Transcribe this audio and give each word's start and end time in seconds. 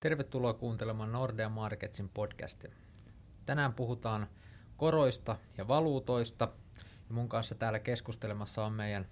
Tervetuloa 0.00 0.54
kuuntelemaan 0.54 1.12
Nordea 1.12 1.48
Marketsin 1.48 2.08
podcastia. 2.08 2.70
Tänään 3.46 3.74
puhutaan 3.74 4.26
koroista 4.76 5.36
ja 5.58 5.68
valuutoista. 5.68 6.48
Ja 7.08 7.14
mun 7.14 7.28
kanssa 7.28 7.54
täällä 7.54 7.78
keskustelemassa 7.78 8.64
on 8.64 8.72
meidän 8.72 9.06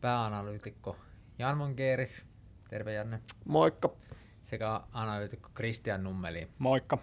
pääanalyytikko 0.00 0.96
Jan 1.38 1.58
Mongeeri. 1.58 2.12
Terve 2.68 2.92
Janne. 2.92 3.20
Moikka. 3.44 3.90
Sekä 4.42 4.80
analyytikko 4.92 5.50
Kristian 5.54 6.04
Nummeli. 6.04 6.48
Moikka. 6.58 6.98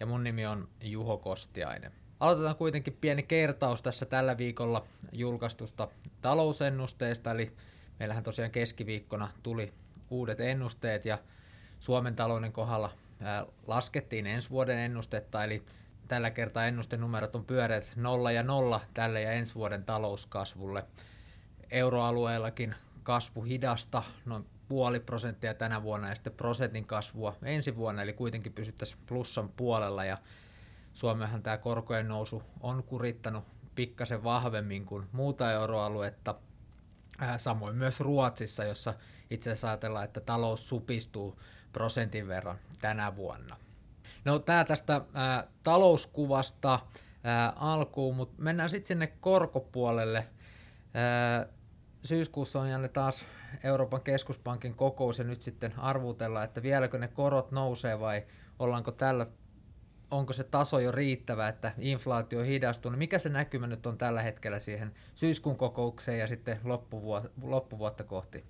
Ja 0.00 0.06
mun 0.06 0.24
nimi 0.24 0.46
on 0.46 0.68
Juho 0.82 1.18
Kostiainen. 1.18 1.92
Aloitetaan 2.20 2.56
kuitenkin 2.56 2.98
pieni 3.00 3.22
kertaus 3.22 3.82
tässä 3.82 4.06
tällä 4.06 4.38
viikolla 4.38 4.86
julkaistusta 5.12 5.88
talousennusteesta, 6.20 7.30
eli 7.30 7.52
meillähän 7.98 8.24
tosiaan 8.24 8.50
keskiviikkona 8.50 9.28
tuli 9.42 9.72
uudet 10.10 10.40
ennusteet 10.40 11.04
ja 11.04 11.18
Suomen 11.80 12.16
talouden 12.16 12.52
kohdalla 12.52 12.90
laskettiin 13.66 14.26
ensi 14.26 14.50
vuoden 14.50 14.78
ennustetta, 14.78 15.44
eli 15.44 15.62
tällä 16.08 16.30
kertaa 16.30 16.66
ennustenumerot 16.66 17.34
on 17.34 17.44
pyöreät 17.44 17.92
nolla 17.96 18.32
ja 18.32 18.42
nolla 18.42 18.80
tälle 18.94 19.22
ja 19.22 19.32
ensi 19.32 19.54
vuoden 19.54 19.84
talouskasvulle. 19.84 20.84
Euroalueellakin 21.70 22.74
kasvu 23.02 23.42
hidasta, 23.42 24.02
noin 24.24 24.46
puoli 24.68 25.00
prosenttia 25.00 25.54
tänä 25.54 25.82
vuonna 25.82 26.08
ja 26.08 26.14
sitten 26.14 26.32
prosentin 26.32 26.84
kasvua 26.84 27.36
ensi 27.42 27.76
vuonna, 27.76 28.02
eli 28.02 28.12
kuitenkin 28.12 28.52
pysyttäisiin 28.52 29.00
plussan 29.06 29.48
puolella 29.48 30.04
ja 30.04 30.18
Suomehan 30.92 31.42
tämä 31.42 31.58
korkojen 31.58 32.08
nousu 32.08 32.42
on 32.60 32.82
kurittanut 32.82 33.44
pikkasen 33.74 34.24
vahvemmin 34.24 34.86
kuin 34.86 35.06
muuta 35.12 35.52
euroaluetta, 35.52 36.34
samoin 37.36 37.76
myös 37.76 38.00
Ruotsissa, 38.00 38.64
jossa 38.64 38.94
itse 39.30 39.50
asiassa 39.50 39.68
ajatellaan, 39.68 40.04
että 40.04 40.20
talous 40.20 40.68
supistuu 40.68 41.40
prosentin 41.72 42.28
verran 42.28 42.58
tänä 42.80 43.16
vuonna. 43.16 43.56
No 44.24 44.38
tämä 44.38 44.64
tästä 44.64 45.00
ää, 45.14 45.46
talouskuvasta 45.62 46.80
ää, 47.24 47.52
alkuun, 47.56 48.16
mutta 48.16 48.42
mennään 48.42 48.70
sitten 48.70 48.88
sinne 48.88 49.06
korkopuolelle. 49.06 50.26
Ää, 50.94 51.46
syyskuussa 52.04 52.60
on 52.60 52.70
jälleen 52.70 52.92
taas 52.92 53.24
Euroopan 53.64 54.00
keskuspankin 54.00 54.74
kokous 54.74 55.18
ja 55.18 55.24
nyt 55.24 55.42
sitten 55.42 55.74
arvutellaan, 55.78 56.44
että 56.44 56.62
vieläkö 56.62 56.98
ne 56.98 57.08
korot 57.08 57.50
nousee 57.50 58.00
vai 58.00 58.22
ollaanko 58.58 58.92
tällä, 58.92 59.26
onko 60.10 60.32
se 60.32 60.44
taso 60.44 60.78
jo 60.80 60.92
riittävä, 60.92 61.48
että 61.48 61.72
inflaatio 61.78 62.42
hidastuu. 62.42 62.90
Mikä 62.90 63.18
se 63.18 63.28
näkymä 63.28 63.66
nyt 63.66 63.86
on 63.86 63.98
tällä 63.98 64.22
hetkellä 64.22 64.58
siihen 64.58 64.94
syyskuun 65.14 65.56
kokoukseen 65.56 66.18
ja 66.18 66.26
sitten 66.26 66.60
loppuvuotta, 66.64 67.30
loppuvuotta 67.42 68.04
kohti? 68.04 68.44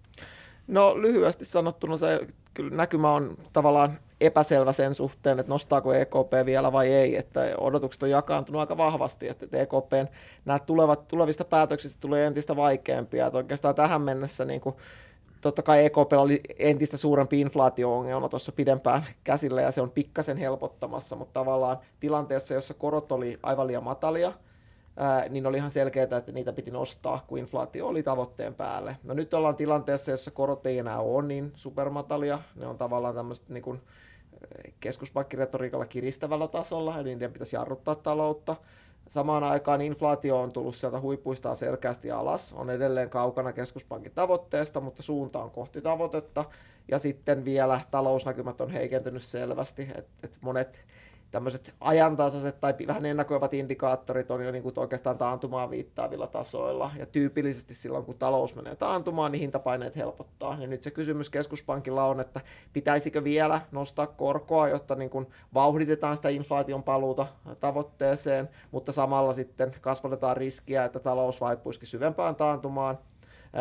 No 0.66 1.03
lyhyesti 1.03 1.44
sanottuna 1.44 1.97
se 1.97 2.27
kyllä 2.55 2.77
näkymä 2.77 3.12
on 3.12 3.39
tavallaan 3.53 3.98
epäselvä 4.20 4.72
sen 4.72 4.94
suhteen, 4.94 5.39
että 5.39 5.52
nostaako 5.52 5.92
EKP 5.94 6.33
vielä 6.47 6.72
vai 6.72 6.92
ei, 6.92 7.17
että 7.17 7.41
odotukset 7.58 8.02
on 8.02 8.11
jakaantunut 8.11 8.61
aika 8.61 8.77
vahvasti, 8.77 9.28
että 9.28 9.47
EKPn 9.58 10.06
nämä 10.44 10.58
tulevat, 10.58 11.08
tulevista 11.08 11.44
päätöksistä 11.44 12.00
tulee 12.00 12.27
entistä 12.27 12.56
vaikeampia, 12.56 13.27
että 13.27 13.36
oikeastaan 13.36 13.75
tähän 13.75 14.02
mennessä 14.02 14.44
niin 14.44 14.61
kuin, 14.61 14.77
totta 15.41 15.62
kai 15.62 15.84
EKP 15.84 16.12
oli 16.17 16.41
entistä 16.58 16.97
suurempi 16.97 17.41
inflaatio-ongelma 17.41 18.28
tuossa 18.28 18.52
pidempään 18.52 19.06
käsillä 19.24 19.62
ja 19.62 19.70
se 19.70 19.80
on 19.80 19.91
pikkasen 19.91 20.36
helpottamassa, 20.36 21.17
mutta 21.17 21.41
tavallaan 21.41 21.78
tilanteessa, 22.00 22.55
jossa 22.55 22.74
korot 22.74 23.12
oli 23.12 23.39
aivan 23.42 23.67
liian 23.67 23.84
matalia, 23.84 24.33
ää, 24.96 25.28
niin 25.28 25.46
oli 25.46 25.56
ihan 25.56 25.70
selkeää, 25.70 26.16
että 26.19 26.33
niitä 26.33 26.52
piti 26.52 26.70
nostaa, 26.70 27.24
kun 27.27 27.38
inflaatio 27.38 27.88
oli 27.88 28.02
tavoitteen 28.02 28.55
päälle. 28.55 28.96
No 29.05 29.14
nyt 29.14 29.34
ollaan 29.34 29.56
tilanteessa, 29.56 30.10
jossa 30.10 30.30
korot 30.30 30.66
ei 30.66 30.78
enää 30.78 31.00
ole 31.00 31.27
niin 31.27 31.52
supermatalia, 31.56 32.38
ne 32.56 32.66
on 32.66 32.78
tavallaan 32.78 33.14
tämmöiset 33.14 33.48
niin 33.48 33.80
keskuspankkiretoriikalla 34.80 35.86
kiristävällä 35.86 36.48
tasolla, 36.48 36.98
eli 36.98 37.08
niiden 37.08 37.33
pitäisi 37.33 37.56
jarruttaa 37.56 37.94
taloutta. 37.94 38.56
Samaan 39.08 39.45
aikaan 39.45 39.80
inflaatio 39.80 40.40
on 40.40 40.52
tullut 40.52 40.77
sieltä 40.77 41.01
huipuistaan 41.01 41.57
selkeästi 41.57 42.11
alas, 42.11 42.52
on 42.52 42.70
edelleen 42.70 43.11
kaukana 43.11 43.52
keskuspankin 43.52 44.12
tavoitteesta, 44.14 44.80
mutta 44.80 45.02
suunta 45.02 45.42
on 45.42 45.51
kohti 45.51 45.80
tavoitetta. 45.80 46.45
Ja 46.89 46.98
sitten 46.98 47.45
vielä 47.45 47.80
talousnäkymät 47.90 48.61
on 48.61 48.70
heikentynyt 48.70 49.22
selvästi, 49.22 49.83
että 49.95 50.11
et 50.22 50.39
monet 50.40 50.84
tämmöiset 51.30 51.74
ajantasaiset 51.80 52.61
tai 52.61 52.74
vähän 52.86 53.07
ennakoivat 53.07 53.55
indikaattorit 53.55 54.30
on 54.30 54.45
jo 54.45 54.51
niin 54.51 54.63
kuin 54.63 54.73
oikeastaan 54.77 55.18
taantumaan 55.18 55.70
viittaavilla 55.70 56.27
tasoilla. 56.27 56.91
Ja 56.98 57.07
tyypillisesti 57.07 57.74
silloin, 57.74 58.05
kun 58.05 58.18
talous 58.18 58.55
menee 58.55 58.77
taantumaan, 58.77 59.33
niin 59.33 59.40
hintapaineet 59.40 59.96
helpottaa. 59.96 60.57
Ja 60.61 60.67
nyt 60.67 60.83
se 60.83 60.90
kysymys 60.90 61.30
keskuspankilla 61.30 62.05
on, 62.05 62.20
että 62.20 62.40
pitäisikö 62.73 63.24
vielä 63.24 63.61
nostaa 63.73 64.07
korkoa, 64.07 64.69
jotta 64.69 64.95
niin 64.95 65.11
kuin 65.11 65.27
vauhditetaan 65.55 66.17
sitä 66.17 66.29
inflaation 66.29 66.83
paluuta 66.83 67.27
tavoitteeseen, 67.61 68.48
mutta 68.70 68.92
samalla 68.92 69.33
sitten 69.33 69.74
kasvatetaan 69.80 70.36
riskiä, 70.36 70.85
että 70.85 71.01
talous 71.01 71.40
vaipuisikin 71.40 71.89
syvempään 71.89 72.36
taantumaan 72.36 72.98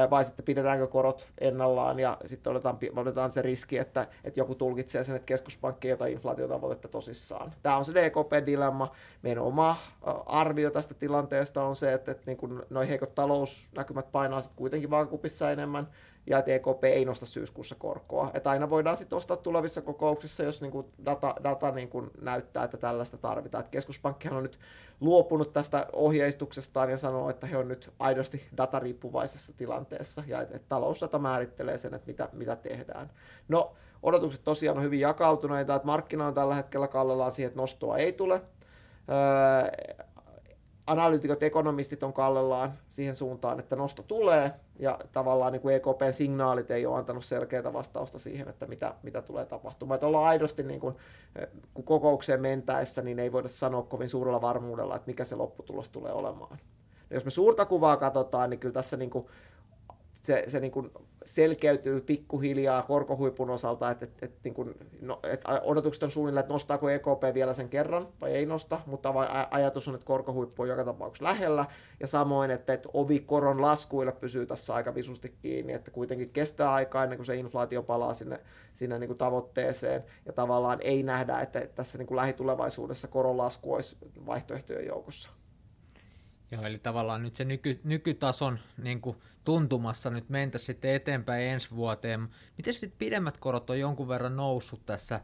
vai 0.10 0.26
sitten 0.26 0.46
pidetäänkö 0.46 0.88
korot 0.88 1.28
ennallaan 1.38 2.00
ja 2.00 2.18
sitten 2.26 2.52
otetaan, 2.52 2.78
otetaan 2.96 3.32
se 3.32 3.42
riski, 3.42 3.78
että, 3.78 4.08
että 4.24 4.40
joku 4.40 4.56
tulkitsee 4.56 5.04
sen, 5.04 5.16
että 5.16 5.26
keskuspankki 5.26 5.88
ei 5.88 5.94
ota 5.94 6.06
inflaatiotavoitetta 6.06 6.88
tosissaan. 6.88 7.54
Tämä 7.62 7.78
on 7.78 7.86
se 7.86 7.94
DKP-dilemma. 7.94 8.92
Meidän 9.22 9.44
oma 9.44 9.78
arvio 10.26 10.72
tästä 10.72 10.94
tilanteesta 10.94 11.64
on 11.64 11.76
se, 11.76 11.94
että, 11.94 12.12
että 12.12 12.24
niin 12.26 12.62
noin 12.70 12.88
heikot 12.88 13.16
talousnäkymät 13.16 14.12
painaa 14.12 14.42
sitten 14.42 14.58
kuitenkin 14.58 14.90
vaakakupissa 14.90 15.52
enemmän, 15.52 15.88
ja 16.30 16.40
että 16.40 16.52
EKP 16.52 16.84
ei 16.84 17.06
nosta 17.06 17.26
syyskuussa 17.26 17.76
korkoa. 17.76 18.32
Että 18.34 18.50
aina 18.50 18.70
voidaan 18.70 18.98
sitten 18.98 19.16
nostaa 19.16 19.38
tulevissa 19.38 19.82
kokouksissa, 19.82 20.44
jos 20.44 20.62
niin 20.62 20.72
kuin 20.72 20.86
data, 21.06 21.36
data 21.44 21.72
niin 21.72 21.90
kuin 21.90 22.12
näyttää, 22.22 22.64
että 22.64 22.78
tällaista 22.78 23.18
tarvitaan. 23.18 23.60
Että 23.60 23.72
keskuspankkihan 23.72 24.38
on 24.38 24.44
nyt 24.44 24.60
luopunut 25.00 25.54
tästä 25.54 25.88
ohjeistuksestaan 25.94 26.90
ja 26.90 26.98
sanoo, 26.98 27.30
että 27.30 27.48
he 27.48 27.58
on 27.58 27.68
nyt 27.68 27.92
aidosti 28.00 28.48
datariippuvaisessa 28.58 29.54
tilanteessa 29.54 30.24
ja 30.28 30.42
että, 30.42 30.56
että 30.56 30.70
talousdata 30.70 31.20
määrittelee 31.20 31.78
sen, 31.78 31.94
että 31.94 32.08
mitä, 32.08 32.30
mitä 32.34 32.56
tehdään. 32.56 33.12
No, 33.48 33.74
odotukset 34.04 34.44
tosiaan 34.44 34.78
on 34.78 34.84
hyvin 34.84 35.00
jakautuneita, 35.00 35.76
että 35.76 35.86
markkina 35.86 36.28
on 36.28 36.34
tällä 36.34 36.56
hetkellä 36.56 36.88
kallellaan 36.88 37.32
siihen, 37.32 37.48
että 37.48 37.62
nostoa 37.62 37.98
ei 37.98 38.14
tule. 38.14 38.42
Öö, 39.10 40.06
analyytikot, 40.92 41.44
ekonomistit 41.44 42.04
on 42.04 42.14
kallellaan 42.14 42.74
siihen 42.90 43.16
suuntaan, 43.16 43.60
että 43.60 43.76
nosto 43.76 44.04
tulee, 44.04 44.52
ja 44.80 45.00
tavallaan 45.12 45.52
niin 45.52 45.62
kuin 45.62 45.76
EKPn 45.76 46.14
signaalit 46.14 46.72
ei 46.72 46.86
ole 46.86 46.98
antanut 46.98 47.26
selkeää 47.26 47.74
vastausta 47.74 48.20
siihen, 48.20 48.50
että 48.50 48.66
mitä, 48.66 48.94
mitä 49.04 49.22
tulee 49.22 49.46
tapahtumaan. 49.46 49.96
Että 49.96 50.08
ollaan 50.08 50.28
aidosti, 50.28 50.64
niin 50.64 50.80
kuin, 50.80 50.96
kun 51.74 51.84
kokoukseen 51.84 52.42
mentäessä, 52.42 53.02
niin 53.02 53.20
ei 53.20 53.32
voida 53.32 53.50
sanoa 53.50 53.84
kovin 53.84 54.10
suurella 54.10 54.42
varmuudella, 54.42 54.96
että 54.96 55.08
mikä 55.08 55.26
se 55.26 55.36
lopputulos 55.36 55.90
tulee 55.90 56.14
olemaan. 56.14 56.58
Ja 57.10 57.16
jos 57.16 57.26
me 57.26 57.32
suurta 57.32 57.66
kuvaa 57.66 57.98
katsotaan, 57.98 58.50
niin 58.50 58.60
kyllä 58.60 58.74
tässä 58.74 58.98
niin 58.98 59.10
kuin 59.10 59.26
se, 60.30 60.44
se 60.48 60.60
niin 60.60 60.72
kuin 60.72 60.92
selkeytyy 61.26 62.02
pikkuhiljaa 62.02 62.82
korkohuipun 62.82 63.50
osalta, 63.50 63.92
että, 63.92 64.06
että, 64.06 64.26
että, 64.26 64.40
niin 64.44 64.54
kuin, 64.54 64.76
no, 65.02 65.20
että 65.24 65.62
odotukset 65.64 66.04
on 66.04 66.12
suunnilleen, 66.12 66.42
että 66.42 66.54
nostaako 66.54 66.90
EKP 66.90 67.34
vielä 67.34 67.54
sen 67.54 67.70
kerran 67.70 68.08
vai 68.22 68.32
ei 68.32 68.46
nosta, 68.46 68.80
mutta 68.86 69.14
ajatus 69.52 69.88
on, 69.88 69.96
että 69.96 70.06
korkohuippu 70.06 70.62
on 70.62 70.68
joka 70.68 70.84
tapauksessa 70.84 71.26
lähellä, 71.26 71.66
ja 72.00 72.08
samoin, 72.08 72.52
että, 72.52 72.74
että 72.74 72.90
ovi 72.94 73.20
koron 73.20 73.62
laskuille 73.62 74.12
pysyy 74.12 74.46
tässä 74.46 74.74
aika 74.74 74.96
visusti 74.96 75.36
kiinni, 75.42 75.74
että 75.74 75.92
kuitenkin 75.92 76.30
kestää 76.30 76.74
aikaa 76.74 77.04
ennen 77.04 77.18
kuin 77.18 77.26
se 77.26 77.36
inflaatio 77.36 77.84
palaa 77.84 78.14
sinne, 78.14 78.40
sinne 78.74 79.00
niin 79.00 79.08
kuin 79.08 79.18
tavoitteeseen, 79.18 80.04
ja 80.26 80.34
tavallaan 80.34 80.78
ei 80.82 81.04
nähdä, 81.04 81.40
että 81.40 81.68
tässä 81.76 81.98
niin 81.98 82.08
kuin 82.08 82.16
lähitulevaisuudessa 82.16 83.08
koron 83.08 83.38
lasku 83.38 83.74
olisi 83.74 83.98
vaihtoehtojen 84.26 84.88
joukossa. 84.88 85.30
Joo, 86.52 86.64
eli 86.64 86.80
tavallaan 86.80 87.24
nyt 87.24 87.36
se 87.36 87.46
nyky, 87.46 87.80
nykytason 87.84 88.60
niin 88.78 89.02
kuin 89.02 89.18
tuntumassa 89.50 90.10
nyt 90.10 90.30
mentäisiin 90.30 90.66
sitten 90.66 90.92
eteenpäin 90.92 91.44
ensi 91.44 91.72
vuoteen. 91.72 92.28
Miten 92.58 92.74
sitten 92.74 92.98
pidemmät 92.98 93.38
korot 93.38 93.70
on 93.70 93.80
jonkun 93.80 94.08
verran 94.08 94.36
noussut 94.36 94.86
tässä, 94.86 95.22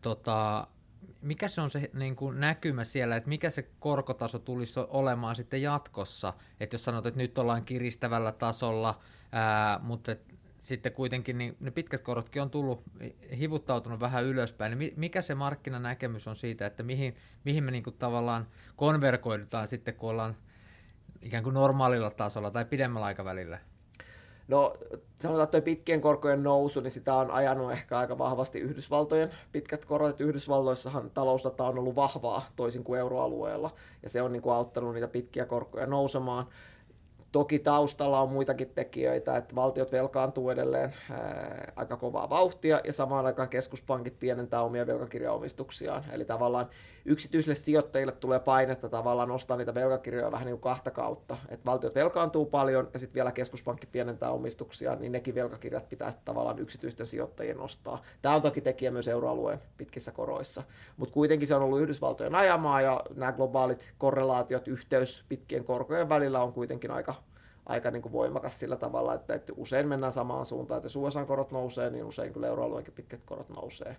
tota, 0.00 0.66
mikä 1.22 1.48
se 1.48 1.60
on 1.60 1.70
se 1.70 1.90
niin 1.94 2.16
kuin 2.16 2.40
näkymä 2.40 2.84
siellä, 2.84 3.16
että 3.16 3.28
mikä 3.28 3.50
se 3.50 3.70
korkotaso 3.78 4.38
tulisi 4.38 4.80
olemaan 4.88 5.36
sitten 5.36 5.62
jatkossa, 5.62 6.34
että 6.60 6.74
jos 6.74 6.84
sanot, 6.84 7.06
että 7.06 7.18
nyt 7.18 7.38
ollaan 7.38 7.64
kiristävällä 7.64 8.32
tasolla, 8.32 9.00
ää, 9.32 9.80
mutta 9.82 10.12
et, 10.12 10.34
sitten 10.58 10.92
kuitenkin 10.92 11.38
niin 11.38 11.56
ne 11.60 11.70
pitkät 11.70 12.00
korotkin 12.00 12.42
on 12.42 12.50
tullut, 12.50 12.82
hivuttautunut 13.38 14.00
vähän 14.00 14.24
ylöspäin, 14.24 14.78
niin 14.78 14.94
mikä 14.96 15.22
se 15.22 15.34
markkinanäkemys 15.34 16.28
on 16.28 16.36
siitä, 16.36 16.66
että 16.66 16.82
mihin, 16.82 17.16
mihin 17.44 17.64
me 17.64 17.70
niin 17.70 17.84
kuin 17.84 17.96
tavallaan 17.98 18.46
konverkoidutaan 18.76 19.68
sitten, 19.68 19.94
kun 19.94 20.10
ollaan 20.10 20.36
ikään 21.22 21.44
kuin 21.44 21.54
normaalilla 21.54 22.10
tasolla 22.10 22.50
tai 22.50 22.64
pidemmällä 22.64 23.06
aikavälillä? 23.06 23.58
No 24.48 24.74
sanotaan, 25.18 25.44
että 25.44 25.60
pitkien 25.60 26.00
korkojen 26.00 26.42
nousu, 26.42 26.80
niin 26.80 26.90
sitä 26.90 27.14
on 27.14 27.30
ajanut 27.30 27.72
ehkä 27.72 27.98
aika 27.98 28.18
vahvasti 28.18 28.58
Yhdysvaltojen 28.58 29.30
pitkät 29.52 29.84
korot. 29.84 30.20
Yhdysvalloissahan 30.20 31.10
talousdata 31.10 31.64
on 31.64 31.78
ollut 31.78 31.96
vahvaa 31.96 32.46
toisin 32.56 32.84
kuin 32.84 33.00
euroalueella, 33.00 33.74
ja 34.02 34.10
se 34.10 34.22
on 34.22 34.32
niin 34.32 34.42
kuin 34.42 34.54
auttanut 34.54 34.94
niitä 34.94 35.08
pitkiä 35.08 35.46
korkoja 35.46 35.86
nousemaan. 35.86 36.46
Toki 37.32 37.58
taustalla 37.58 38.20
on 38.20 38.28
muitakin 38.28 38.72
tekijöitä, 38.74 39.36
että 39.36 39.54
valtiot 39.54 39.92
velkaantuu 39.92 40.50
edelleen 40.50 40.94
ää, 41.10 41.72
aika 41.76 41.96
kovaa 41.96 42.30
vauhtia 42.30 42.80
ja 42.84 42.92
samaan 42.92 43.26
aikaan 43.26 43.48
keskuspankit 43.48 44.18
pienentää 44.18 44.62
omia 44.62 44.86
velkakirjaomistuksiaan. 44.86 46.04
Eli 46.12 46.24
tavallaan 46.24 46.68
yksityisille 47.04 47.54
sijoittajille 47.54 48.12
tulee 48.12 48.38
painetta 48.38 48.88
tavallaan 48.88 49.28
nostaa 49.28 49.56
niitä 49.56 49.74
velkakirjoja 49.74 50.32
vähän 50.32 50.46
niin 50.46 50.54
kuin 50.54 50.60
kahta 50.60 50.90
kautta. 50.90 51.36
Että 51.48 51.64
valtiot 51.64 51.94
velkaantuu 51.94 52.46
paljon 52.46 52.88
ja 52.92 52.98
sitten 52.98 53.14
vielä 53.14 53.32
keskuspankki 53.32 53.86
pienentää 53.86 54.30
omistuksiaan, 54.30 55.00
niin 55.00 55.12
nekin 55.12 55.34
velkakirjat 55.34 55.88
pitää 55.88 56.12
tavallaan 56.24 56.58
yksityisten 56.58 57.06
sijoittajien 57.06 57.56
nostaa. 57.56 58.02
Tämä 58.22 58.34
on 58.34 58.42
toki 58.42 58.60
tekijä 58.60 58.90
myös 58.90 59.08
euroalueen 59.08 59.58
pitkissä 59.76 60.12
koroissa. 60.12 60.62
Mutta 60.96 61.12
kuitenkin 61.14 61.48
se 61.48 61.54
on 61.54 61.62
ollut 61.62 61.80
Yhdysvaltojen 61.80 62.34
ajamaa 62.34 62.80
ja 62.80 63.00
nämä 63.14 63.32
globaalit 63.32 63.92
korrelaatiot, 63.98 64.68
yhteys 64.68 65.24
pitkien 65.28 65.64
korkojen 65.64 66.08
välillä 66.08 66.42
on 66.42 66.52
kuitenkin 66.52 66.90
aika 66.90 67.14
aika 67.70 67.90
niin 67.90 68.02
kuin 68.02 68.12
voimakas 68.12 68.58
sillä 68.58 68.76
tavalla, 68.76 69.14
että, 69.14 69.34
että 69.34 69.52
usein 69.56 69.88
mennään 69.88 70.12
samaan 70.12 70.46
suuntaan, 70.46 70.78
että 70.78 70.86
jos 70.86 70.96
USA-korot 70.96 71.50
nousee, 71.50 71.90
niin 71.90 72.04
usein 72.04 72.32
kyllä 72.32 72.46
euroalueenkin 72.46 72.94
pitkät 72.94 73.20
korot 73.24 73.48
nousee. 73.48 73.96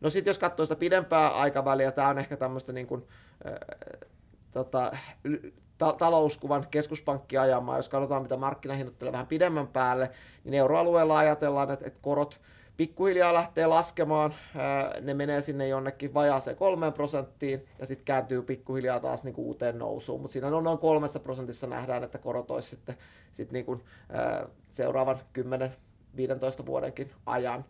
No 0.00 0.10
sitten 0.10 0.30
jos 0.30 0.38
katsoo 0.38 0.66
sitä 0.66 0.76
pidempää 0.76 1.28
aikaväliä, 1.28 1.92
tämä 1.92 2.08
on 2.08 2.18
ehkä 2.18 2.36
tämmöistä 2.36 2.72
niin 2.72 2.86
kuin, 2.86 3.06
äh, 3.46 3.54
tota, 4.52 4.92
ta- 5.78 5.92
talouskuvan 5.92 6.66
keskuspankkiajamaa, 6.70 7.76
jos 7.76 7.88
katsotaan 7.88 8.22
mitä 8.22 8.36
markkina 8.36 8.74
hinnoittelee 8.74 9.12
vähän 9.12 9.26
pidemmän 9.26 9.68
päälle, 9.68 10.10
niin 10.44 10.54
euroalueella 10.54 11.18
ajatellaan, 11.18 11.70
että, 11.70 11.86
että 11.86 11.98
korot 12.02 12.40
pikkuhiljaa 12.76 13.34
lähtee 13.34 13.66
laskemaan, 13.66 14.34
ne 15.00 15.14
menee 15.14 15.40
sinne 15.40 15.68
jonnekin 15.68 16.14
vajaaseen 16.14 16.56
kolmeen 16.56 16.92
prosenttiin 16.92 17.66
ja 17.78 17.86
sitten 17.86 18.04
kääntyy 18.04 18.42
pikkuhiljaa 18.42 19.00
taas 19.00 19.24
niin 19.24 19.34
kuin 19.34 19.46
uuteen 19.46 19.78
nousuun, 19.78 20.20
mutta 20.20 20.32
siinä 20.32 20.56
on 20.56 20.64
noin 20.64 20.78
kolmessa 20.78 21.20
prosentissa 21.20 21.66
nähdään, 21.66 22.04
että 22.04 22.18
korot 22.18 22.50
olisi 22.50 22.68
sitten 22.68 22.96
sit 23.32 23.52
niin 23.52 23.64
kuin, 23.64 23.82
seuraavan 24.70 25.20
10-15 25.38 26.66
vuodenkin 26.66 27.10
ajan. 27.26 27.64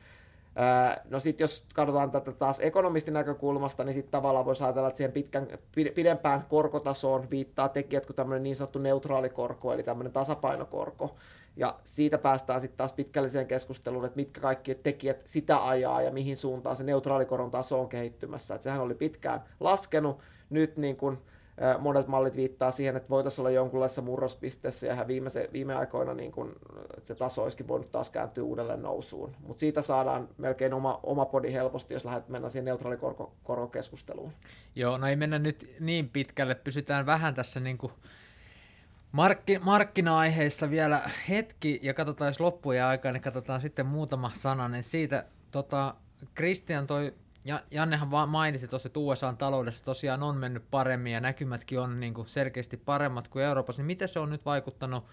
No 1.11 1.21
sitten 1.21 1.45
jos 1.45 1.65
katsotaan 1.75 2.11
tätä 2.11 2.33
taas 2.33 2.61
ekonomistin 2.61 3.15
näkökulmasta, 3.15 3.85
niin 3.85 3.95
sitten 3.95 4.13
tavallaan 4.13 4.45
voisi 4.45 4.65
ajatella, 4.65 4.89
että 4.89 4.97
siihen 4.97 5.13
pitkän, 5.13 5.49
pidempään 5.95 6.45
korkotasoon 6.49 7.31
viittaa 7.31 7.69
tekijät 7.69 8.07
kuin 8.07 8.17
tämmöinen 8.17 8.43
niin 8.43 8.57
sanottu 8.57 8.79
neutraali 8.79 9.29
korko, 9.29 9.73
eli 9.73 9.83
tämmöinen 9.83 10.13
tasapainokorko. 10.13 11.15
Ja 11.57 11.79
siitä 11.85 12.19
päästään 12.19 12.61
sitten 12.61 12.79
taas 12.79 12.93
pitkälliseen 12.93 13.47
keskusteluun, 13.47 14.05
että 14.05 14.17
mitkä 14.17 14.41
kaikki 14.41 14.75
tekijät 14.75 15.23
sitä 15.25 15.69
ajaa 15.69 16.03
ja 16.03 16.11
mihin 16.11 16.37
suuntaan 16.37 16.77
se 16.77 16.85
neutraalikoron 16.85 17.51
taso 17.51 17.81
on 17.81 17.89
kehittymässä. 17.89 18.55
Et 18.55 18.63
sehän 18.63 18.81
oli 18.81 18.95
pitkään 18.95 19.43
laskenut, 19.61 20.19
nyt 20.51 20.77
niin 20.77 20.97
kun, 20.97 21.19
monet 21.79 22.07
mallit 22.07 22.37
viittaa 22.37 22.71
siihen, 22.71 22.97
että 22.97 23.09
voitaisiin 23.09 23.43
olla 23.43 23.51
jonkunlaisessa 23.51 24.03
murrospisteessä 24.03 24.87
ja 24.87 25.07
viime, 25.07 25.31
viime 25.53 25.75
aikoina 25.75 26.15
niin 26.15 26.33
kun, 26.33 26.53
se 27.03 27.15
taso 27.15 27.43
olisikin 27.43 27.69
voinut 27.69 27.93
taas 27.93 28.11
kääntyä 28.11 28.45
uudelleen 28.45 28.83
nousuun. 28.83 29.37
Mutta 29.41 29.61
siitä 29.61 29.83
saadaan 29.83 30.29
melkein 30.39 30.75
oma, 30.75 31.01
oma 31.03 31.25
podi 31.25 31.53
helposti, 31.53 31.95
jos 31.95 32.05
lähdet 32.05 32.29
mennä 32.29 32.49
siihen 32.49 32.65
neutraalikorkokeskusteluun. 32.65 34.33
Joo, 34.75 34.99
no 34.99 35.07
ei 35.07 35.17
mennä 35.17 35.39
nyt 35.39 35.75
niin 35.81 36.09
pitkälle, 36.09 36.55
pysytään 36.55 37.07
vähän 37.07 37.35
tässä 37.35 37.61
niin 37.61 37.79
kuin 37.79 37.93
Markki, 39.13 39.59
markkina-aiheissa 39.59 40.71
vielä 40.71 41.11
hetki, 41.29 41.81
ja 41.83 41.95
katsotaan, 41.95 42.29
jos 42.29 42.41
loppujen 42.41 42.85
aikaa, 42.85 43.13
niin 43.13 43.23
katsotaan 43.23 43.61
sitten 43.61 43.87
muutama 43.87 44.31
sananen 44.35 44.83
siitä. 44.83 45.25
Tota, 45.51 45.95
Christian 46.37 46.87
toi, 46.87 47.15
ja 47.45 47.61
Jannehan 47.71 48.11
vaan 48.11 48.29
mainitsi 48.29 48.69
tuossa, 48.69 48.87
että 48.87 49.01
USA 49.01 49.35
taloudessa 49.39 49.85
tosiaan 49.85 50.23
on 50.23 50.37
mennyt 50.37 50.65
paremmin, 50.71 51.13
ja 51.13 51.21
näkymätkin 51.21 51.81
on 51.81 52.01
niin 52.01 52.15
kuin 52.15 52.29
selkeästi 52.29 52.77
paremmat 52.77 53.29
kuin 53.29 53.45
Euroopassa, 53.45 53.83
niin 53.83 53.87
miten 53.87 54.09
se 54.09 54.19
on 54.19 54.31
nyt 54.31 54.45
vaikuttanut 54.45 55.05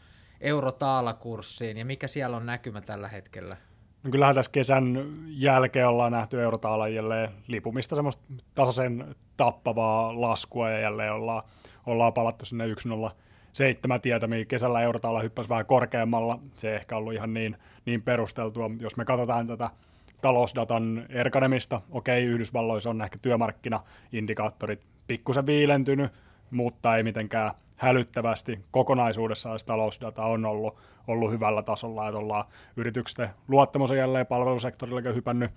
eurotaalakurssiin, 0.42 1.78
ja 1.78 1.86
mikä 1.86 2.08
siellä 2.08 2.38
on 2.38 2.46
näkymä 2.46 2.82
tällä 2.82 3.08
hetkellä? 3.08 3.58
No 4.04 4.12
kyllähän 4.12 4.36
tässä 4.36 4.52
kesän 4.52 5.06
jälkeen 5.28 5.88
ollaan 5.88 6.12
nähty 6.12 6.42
eurotaalan 6.42 6.94
jälleen 6.94 7.30
lipumista 7.48 7.96
semmoista 7.96 8.24
tasaisen 8.56 9.16
tappavaa 9.38 10.22
laskua, 10.22 10.70
ja 10.70 10.80
jälleen 10.80 11.14
ollaan, 11.14 11.44
ollaan 11.86 12.14
palattu 12.14 12.46
sinne 12.46 12.68
1-0 12.68 13.12
seitsemän 13.54 14.02
tietä, 14.02 14.28
mihin 14.28 14.48
kesällä 14.48 14.82
eurotaalla 14.82 15.22
hyppäsi 15.22 15.50
vähän 15.50 15.66
korkeammalla. 15.66 16.40
Se 16.56 16.70
ei 16.70 16.76
ehkä 16.76 16.98
ollut 16.98 17.14
ihan 17.14 17.34
niin, 17.34 17.58
niin 17.86 18.02
perusteltua. 18.02 18.72
Jos 18.80 18.98
me 18.98 19.06
katsotaan 19.06 19.48
tätä 19.48 19.70
talousdatan 20.22 21.06
erkanemista, 21.10 21.82
okei, 21.92 22.26
Yhdysvalloissa 22.26 22.90
on 22.90 23.02
ehkä 23.02 23.18
työmarkkinaindikaattorit 23.22 24.82
pikkusen 25.08 25.46
viilentynyt, 25.46 26.12
mutta 26.52 26.98
ei 26.98 27.04
mitenkään 27.04 27.52
hälyttävästi. 27.76 28.60
Kokonaisuudessaan 28.72 29.60
talousdata 29.66 30.24
on 30.24 30.46
ollut, 30.46 30.78
ollut 31.08 31.32
hyvällä 31.32 31.64
tasolla, 31.64 32.08
että 32.08 32.20
ollaan 32.20 32.46
yritysten 32.78 33.30
luottamus 33.48 33.92
jälleen 33.92 34.26
palvelusektorilla 34.28 35.12
hypännyt 35.12 35.52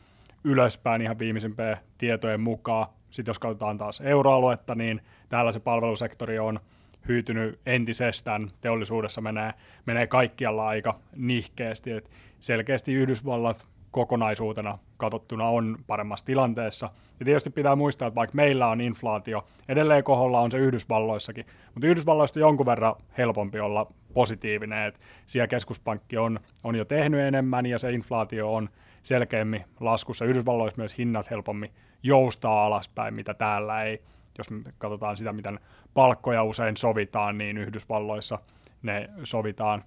ylöspäin 0.44 1.02
ihan 1.02 1.18
viimeisimpien 1.18 1.76
tietojen 1.98 2.40
mukaan. 2.40 2.86
Sitten 3.10 3.30
jos 3.30 3.38
katsotaan 3.38 3.78
taas 3.78 4.00
euroaluetta, 4.00 4.74
niin 4.74 5.00
täällä 5.28 5.52
se 5.52 5.60
palvelusektori 5.60 6.38
on 6.38 6.60
hyytynyt 7.08 7.60
entisestään. 7.66 8.48
Teollisuudessa 8.60 9.20
menee, 9.20 9.54
menee 9.86 10.06
kaikkialla 10.06 10.68
aika 10.68 10.98
nihkeästi. 11.16 11.90
Et 11.90 12.10
selkeästi 12.40 12.92
Yhdysvallat 12.92 13.66
kokonaisuutena 13.90 14.78
katsottuna 14.96 15.48
on 15.48 15.78
paremmassa 15.86 16.24
tilanteessa. 16.24 16.90
Ja 17.20 17.24
tietysti 17.24 17.50
pitää 17.50 17.76
muistaa, 17.76 18.08
että 18.08 18.14
vaikka 18.14 18.36
meillä 18.36 18.66
on 18.66 18.80
inflaatio, 18.80 19.46
edelleen 19.68 20.04
koholla 20.04 20.40
on 20.40 20.50
se 20.50 20.58
Yhdysvalloissakin, 20.58 21.46
mutta 21.74 21.86
Yhdysvalloista 21.86 22.38
jonkun 22.38 22.66
verran 22.66 22.94
helpompi 23.18 23.60
olla 23.60 23.92
positiivinen, 24.14 24.86
että 24.86 25.00
siellä 25.26 25.46
keskuspankki 25.46 26.18
on, 26.18 26.40
on 26.64 26.74
jo 26.74 26.84
tehnyt 26.84 27.20
enemmän 27.20 27.66
ja 27.66 27.78
se 27.78 27.92
inflaatio 27.92 28.54
on 28.54 28.68
selkeämmin 29.02 29.64
laskussa. 29.80 30.24
Yhdysvalloissa 30.24 30.78
myös 30.78 30.98
hinnat 30.98 31.30
helpommin 31.30 31.70
joustaa 32.02 32.66
alaspäin, 32.66 33.14
mitä 33.14 33.34
täällä 33.34 33.84
ei 33.84 34.02
jos 34.38 34.50
me 34.50 34.72
katsotaan 34.78 35.16
sitä, 35.16 35.32
miten 35.32 35.60
palkkoja 35.94 36.42
usein 36.42 36.76
sovitaan, 36.76 37.38
niin 37.38 37.58
Yhdysvalloissa 37.58 38.38
ne 38.82 39.10
sovitaan 39.22 39.84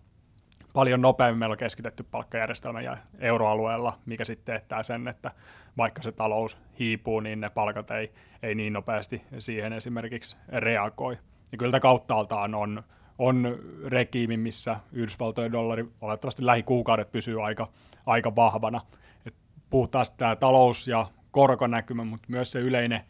paljon 0.74 1.02
nopeammin. 1.02 1.40
Meillä 1.40 1.54
on 1.54 1.58
keskitetty 1.58 2.04
palkkajärjestelmä 2.04 2.82
ja 2.82 2.98
euroalueella, 3.20 4.00
mikä 4.06 4.26
sitten 4.26 4.46
teettää 4.46 4.84
sen, 4.84 5.08
että 5.08 5.32
vaikka 5.78 6.02
se 6.02 6.12
talous 6.12 6.58
hiipuu, 6.80 7.20
niin 7.20 7.40
ne 7.40 7.50
palkat 7.50 7.92
ei, 7.92 8.12
ei 8.44 8.56
niin 8.56 8.74
nopeasti 8.74 9.22
siihen 9.40 9.74
esimerkiksi 9.74 10.38
reagoi. 10.50 11.18
Ja 11.52 11.58
kyllä 11.58 11.80
kauttaaltaan 11.80 12.56
on, 12.56 12.84
on 13.18 13.60
regiimi, 13.86 14.38
missä 14.38 14.80
Yhdysvaltojen 14.92 15.52
dollari 15.52 15.86
olettavasti 16.02 16.46
lähikuukaudet 16.46 17.12
pysyy 17.12 17.46
aika, 17.46 17.68
aika 18.06 18.36
vahvana. 18.36 18.82
Et 19.26 19.36
puhtaasti 19.70 20.18
tämä 20.18 20.36
talous- 20.36 20.88
ja 20.88 21.08
korkonäkymä, 21.32 22.04
mutta 22.04 22.28
myös 22.30 22.52
se 22.52 22.60
yleinen 22.60 23.02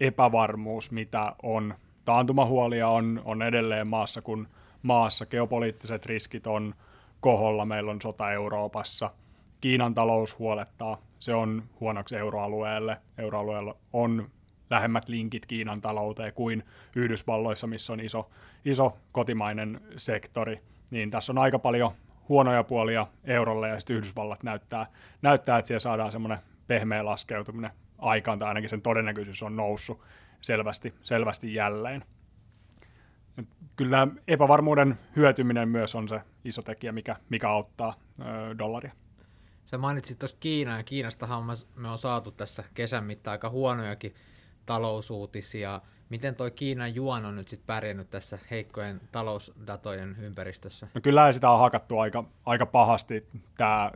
epävarmuus, 0.00 0.90
mitä 0.90 1.34
on. 1.42 1.74
Taantumahuolia 2.04 2.88
on, 2.88 3.22
on 3.24 3.42
edelleen 3.42 3.86
maassa 3.86 4.22
kuin 4.22 4.48
maassa. 4.82 5.26
Geopoliittiset 5.26 6.06
riskit 6.06 6.46
on 6.46 6.74
koholla. 7.20 7.64
Meillä 7.64 7.90
on 7.90 8.02
sota 8.02 8.32
Euroopassa. 8.32 9.10
Kiinan 9.60 9.94
talous 9.94 10.38
huolettaa. 10.38 10.98
Se 11.18 11.34
on 11.34 11.62
huonoksi 11.80 12.16
euroalueelle. 12.16 12.96
Euroalueella 13.18 13.76
on 13.92 14.30
lähemmät 14.70 15.08
linkit 15.08 15.46
Kiinan 15.46 15.80
talouteen 15.80 16.32
kuin 16.32 16.64
Yhdysvalloissa, 16.96 17.66
missä 17.66 17.92
on 17.92 18.00
iso, 18.00 18.30
iso 18.64 18.96
kotimainen 19.12 19.80
sektori. 19.96 20.60
Niin 20.90 21.10
tässä 21.10 21.32
on 21.32 21.38
aika 21.38 21.58
paljon 21.58 21.92
huonoja 22.28 22.64
puolia 22.64 23.06
eurolle 23.24 23.68
ja 23.68 23.80
sitten 23.80 23.96
Yhdysvallat 23.96 24.42
näyttää, 24.42 24.86
näyttää 25.22 25.58
että 25.58 25.66
siellä 25.66 25.80
saadaan 25.80 26.12
semmoinen 26.12 26.38
pehmeä 26.66 27.04
laskeutuminen 27.04 27.70
aikaan, 28.00 28.38
tai 28.38 28.48
ainakin 28.48 28.70
sen 28.70 28.82
todennäköisyys 28.82 29.42
on 29.42 29.56
noussut 29.56 30.02
selvästi, 30.40 30.94
selvästi 31.02 31.54
jälleen. 31.54 32.04
Kyllä 33.76 34.08
epävarmuuden 34.28 34.98
hyötyminen 35.16 35.68
myös 35.68 35.94
on 35.94 36.08
se 36.08 36.20
iso 36.44 36.62
tekijä, 36.62 36.92
mikä, 36.92 37.16
mikä 37.28 37.48
auttaa 37.48 37.94
ö, 38.20 38.24
dollaria. 38.58 38.92
Sä 39.64 39.78
mainitsit 39.78 40.18
tuosta 40.18 40.40
Kiinaa, 40.40 40.76
ja 40.76 40.82
Kiinastahan 40.82 41.42
me 41.76 41.88
on 41.88 41.98
saatu 41.98 42.30
tässä 42.30 42.64
kesän 42.74 43.04
mittaan 43.04 43.32
aika 43.32 43.50
huonojakin 43.50 44.14
talousuutisia. 44.66 45.80
Miten 46.08 46.34
toi 46.34 46.50
Kiinan 46.50 46.94
juon 46.94 47.24
on 47.24 47.36
nyt 47.36 47.48
sitten 47.48 47.66
pärjännyt 47.66 48.10
tässä 48.10 48.38
heikkojen 48.50 49.00
talousdatojen 49.12 50.14
ympäristössä? 50.20 50.88
No 50.94 51.00
kyllä 51.00 51.32
sitä 51.32 51.50
on 51.50 51.58
hakattu 51.58 51.98
aika, 51.98 52.24
aika 52.46 52.66
pahasti 52.66 53.26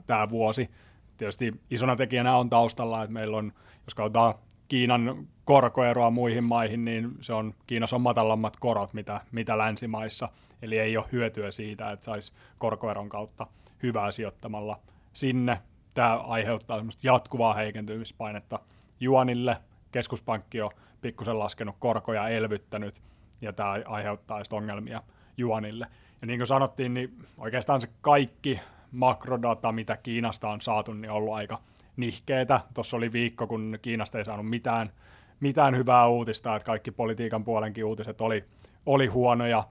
tämä 0.06 0.28
vuosi. 0.30 0.70
Tietysti 1.16 1.60
isona 1.70 1.96
tekijänä 1.96 2.36
on 2.36 2.50
taustalla, 2.50 3.02
että 3.02 3.12
meillä 3.12 3.36
on 3.36 3.52
jos 3.86 3.94
katsotaan 3.94 4.34
Kiinan 4.68 5.28
korkoeroa 5.44 6.10
muihin 6.10 6.44
maihin, 6.44 6.84
niin 6.84 7.10
se 7.20 7.32
on, 7.32 7.54
Kiinassa 7.66 7.96
on 7.96 8.02
matalammat 8.02 8.56
korot, 8.56 8.92
mitä, 8.92 9.20
mitä 9.32 9.58
länsimaissa, 9.58 10.28
eli 10.62 10.78
ei 10.78 10.96
ole 10.96 11.06
hyötyä 11.12 11.50
siitä, 11.50 11.90
että 11.90 12.04
saisi 12.04 12.32
korkoeron 12.58 13.08
kautta 13.08 13.46
hyvää 13.82 14.12
sijoittamalla 14.12 14.80
sinne. 15.12 15.60
Tämä 15.94 16.16
aiheuttaa 16.16 16.84
jatkuvaa 17.02 17.54
heikentymispainetta 17.54 18.58
juonille. 19.00 19.56
Keskuspankki 19.92 20.60
on 20.60 20.70
pikkusen 21.00 21.38
laskenut 21.38 21.76
korkoja 21.78 22.28
elvyttänyt, 22.28 23.02
ja 23.40 23.52
tämä 23.52 23.76
aiheuttaa 23.86 24.42
ongelmia 24.52 25.02
juonille. 25.36 25.86
ja 26.20 26.26
niin 26.26 26.38
kuin 26.38 26.46
sanottiin, 26.46 26.94
niin 26.94 27.26
oikeastaan 27.38 27.80
se 27.80 27.88
kaikki 28.00 28.60
makrodata, 28.94 29.72
mitä 29.72 29.96
Kiinasta 29.96 30.48
on 30.48 30.60
saatu, 30.60 30.92
niin 30.92 31.10
on 31.10 31.16
ollut 31.16 31.34
aika 31.34 31.58
nihkeetä. 31.96 32.60
Tuossa 32.74 32.96
oli 32.96 33.12
viikko, 33.12 33.46
kun 33.46 33.78
Kiinasta 33.82 34.18
ei 34.18 34.24
saanut 34.24 34.48
mitään, 34.48 34.92
mitään 35.40 35.76
hyvää 35.76 36.06
uutista, 36.06 36.56
että 36.56 36.66
kaikki 36.66 36.90
politiikan 36.90 37.44
puolenkin 37.44 37.84
uutiset 37.84 38.20
oli, 38.20 38.44
oli 38.86 39.06
huonoja, 39.06 39.68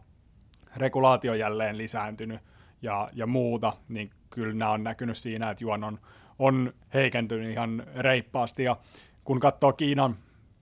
regulaatio 0.77 1.33
jälleen 1.33 1.77
lisääntynyt 1.77 2.41
ja, 2.81 3.09
ja 3.13 3.27
muuta, 3.27 3.73
niin 3.89 4.09
kyllä 4.29 4.53
nämä 4.53 4.71
on 4.71 4.83
näkynyt 4.83 5.17
siinä, 5.17 5.49
että 5.49 5.63
juon 5.63 5.83
on, 5.83 5.99
on 6.39 6.73
heikentynyt 6.93 7.51
ihan 7.51 7.83
reippaasti. 7.95 8.63
Ja 8.63 8.77
kun 9.23 9.39
katsoo 9.39 9.73
Kiinan 9.73 10.15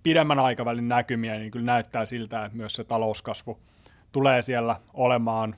pidemmän 0.04 0.40
aikavälin 0.40 0.88
näkymiä, 0.88 1.40
niin 1.40 1.52
kyllä 1.52 1.66
näyttää 1.66 2.06
siltä, 2.06 2.46
että 2.46 2.58
myös 2.58 2.74
se 2.74 2.84
talouskasvu 2.84 3.60
tulee 4.12 4.42
siellä 4.42 4.80
olemaan 4.94 5.56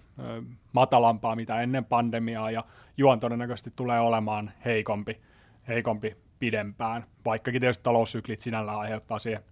matalampaa 0.71 1.35
mitä 1.35 1.61
ennen 1.61 1.85
pandemiaa, 1.85 2.51
ja 2.51 2.63
juon 2.97 3.19
todennäköisesti 3.19 3.73
tulee 3.75 3.99
olemaan 3.99 4.51
heikompi, 4.65 5.21
heikompi 5.67 6.17
pidempään, 6.39 7.05
vaikkakin 7.25 7.61
tietysti 7.61 7.83
taloussyklit 7.83 8.39
sinällään 8.39 8.79
aiheuttaa 8.79 9.19
siihen 9.19 9.43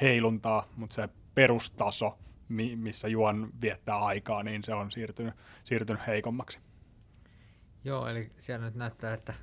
heiluntaa, 0.00 0.66
mutta 0.76 0.94
se 0.94 1.08
perustaso, 1.34 2.18
missä 2.76 3.08
juon 3.08 3.50
viettää 3.62 3.98
aikaa, 3.98 4.42
niin 4.42 4.64
se 4.64 4.74
on 4.74 4.90
siirtynyt, 4.90 5.34
siirtynyt 5.64 6.06
heikommaksi. 6.06 6.60
Joo, 7.84 8.06
eli 8.06 8.32
siellä 8.38 8.66
nyt 8.66 8.74
näyttää, 8.74 9.14
että 9.14 9.34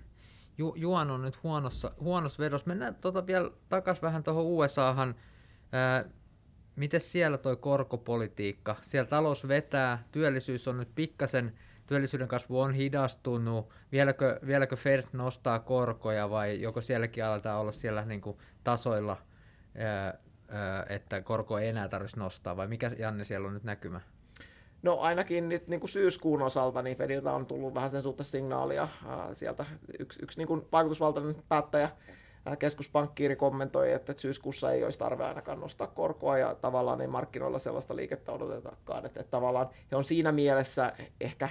Ju, 0.58 0.74
Juan 0.76 1.12
on 1.12 1.22
nyt 1.22 1.44
huonossa, 1.44 1.92
huonossa 2.00 2.44
vedossa. 2.44 2.68
Mennään 2.68 2.96
tota 2.96 3.28
vielä 3.28 3.52
takaisin 3.70 4.02
vähän 4.02 4.24
tuohon 4.24 4.46
USAhan. 4.46 5.16
Ää, 5.72 6.06
miten 6.78 7.02
siellä 7.02 7.38
toi 7.38 7.56
korkopolitiikka? 7.56 8.76
Siellä 8.82 9.10
talous 9.10 9.48
vetää, 9.48 10.04
työllisyys 10.12 10.68
on 10.68 10.78
nyt 10.78 10.90
pikkasen, 10.96 11.54
työllisyyden 11.88 12.28
kasvu 12.28 12.60
on 12.60 12.74
hidastunut. 12.74 13.70
Vieläkö, 13.92 14.40
vieläkö 14.48 14.76
Fed 14.76 15.04
nostaa 15.14 15.60
korkoja 15.60 16.30
vai 16.30 16.62
joko 16.62 16.82
sielläkin 16.82 17.26
aletaan 17.26 17.60
olla 17.60 17.72
siellä 17.72 18.06
niin 18.06 18.22
kuin 18.22 18.38
tasoilla, 18.64 19.18
että 20.90 21.22
korko 21.22 21.58
ei 21.58 21.70
enää 21.70 21.90
tarvitsisi 21.90 22.20
nostaa 22.20 22.58
vai 22.58 22.68
mikä 22.68 22.92
Janne 22.98 23.26
siellä 23.26 23.48
on 23.48 23.54
nyt 23.54 23.64
näkymä? 23.64 24.02
No 24.82 25.00
ainakin 25.00 25.50
nyt 25.50 25.68
niin 25.68 25.80
kuin 25.80 25.90
syyskuun 25.90 26.42
osalta 26.42 26.82
niin 26.82 26.98
Fediltä 26.98 27.32
on 27.32 27.46
tullut 27.46 27.74
vähän 27.74 27.90
sen 27.90 28.02
suhteen 28.02 28.26
signaalia 28.26 28.88
sieltä. 29.34 29.66
Yksi, 30.00 30.20
yksi 30.24 30.38
niin 30.38 30.48
kuin 30.48 30.68
vaikutusvaltainen 30.72 31.36
päättäjä 31.50 31.90
keskuspankkiiri 32.56 33.36
kommentoi, 33.36 33.92
että 33.92 34.14
syyskuussa 34.16 34.72
ei 34.72 34.84
olisi 34.84 35.00
tarve 35.00 35.24
ainakaan 35.24 35.60
nostaa 35.60 35.88
korkoa 35.88 36.38
ja 36.38 36.56
tavallaan 36.56 37.02
ei 37.02 37.08
markkinoilla 37.08 37.60
sellaista 37.60 37.96
liikettä 37.96 38.32
odotetakaan. 38.32 39.06
Että, 39.06 39.20
että 39.20 39.32
tavallaan 39.32 39.70
he 39.92 39.96
on 39.96 40.04
siinä 40.04 40.32
mielessä 40.32 40.94
ehkä 41.22 41.50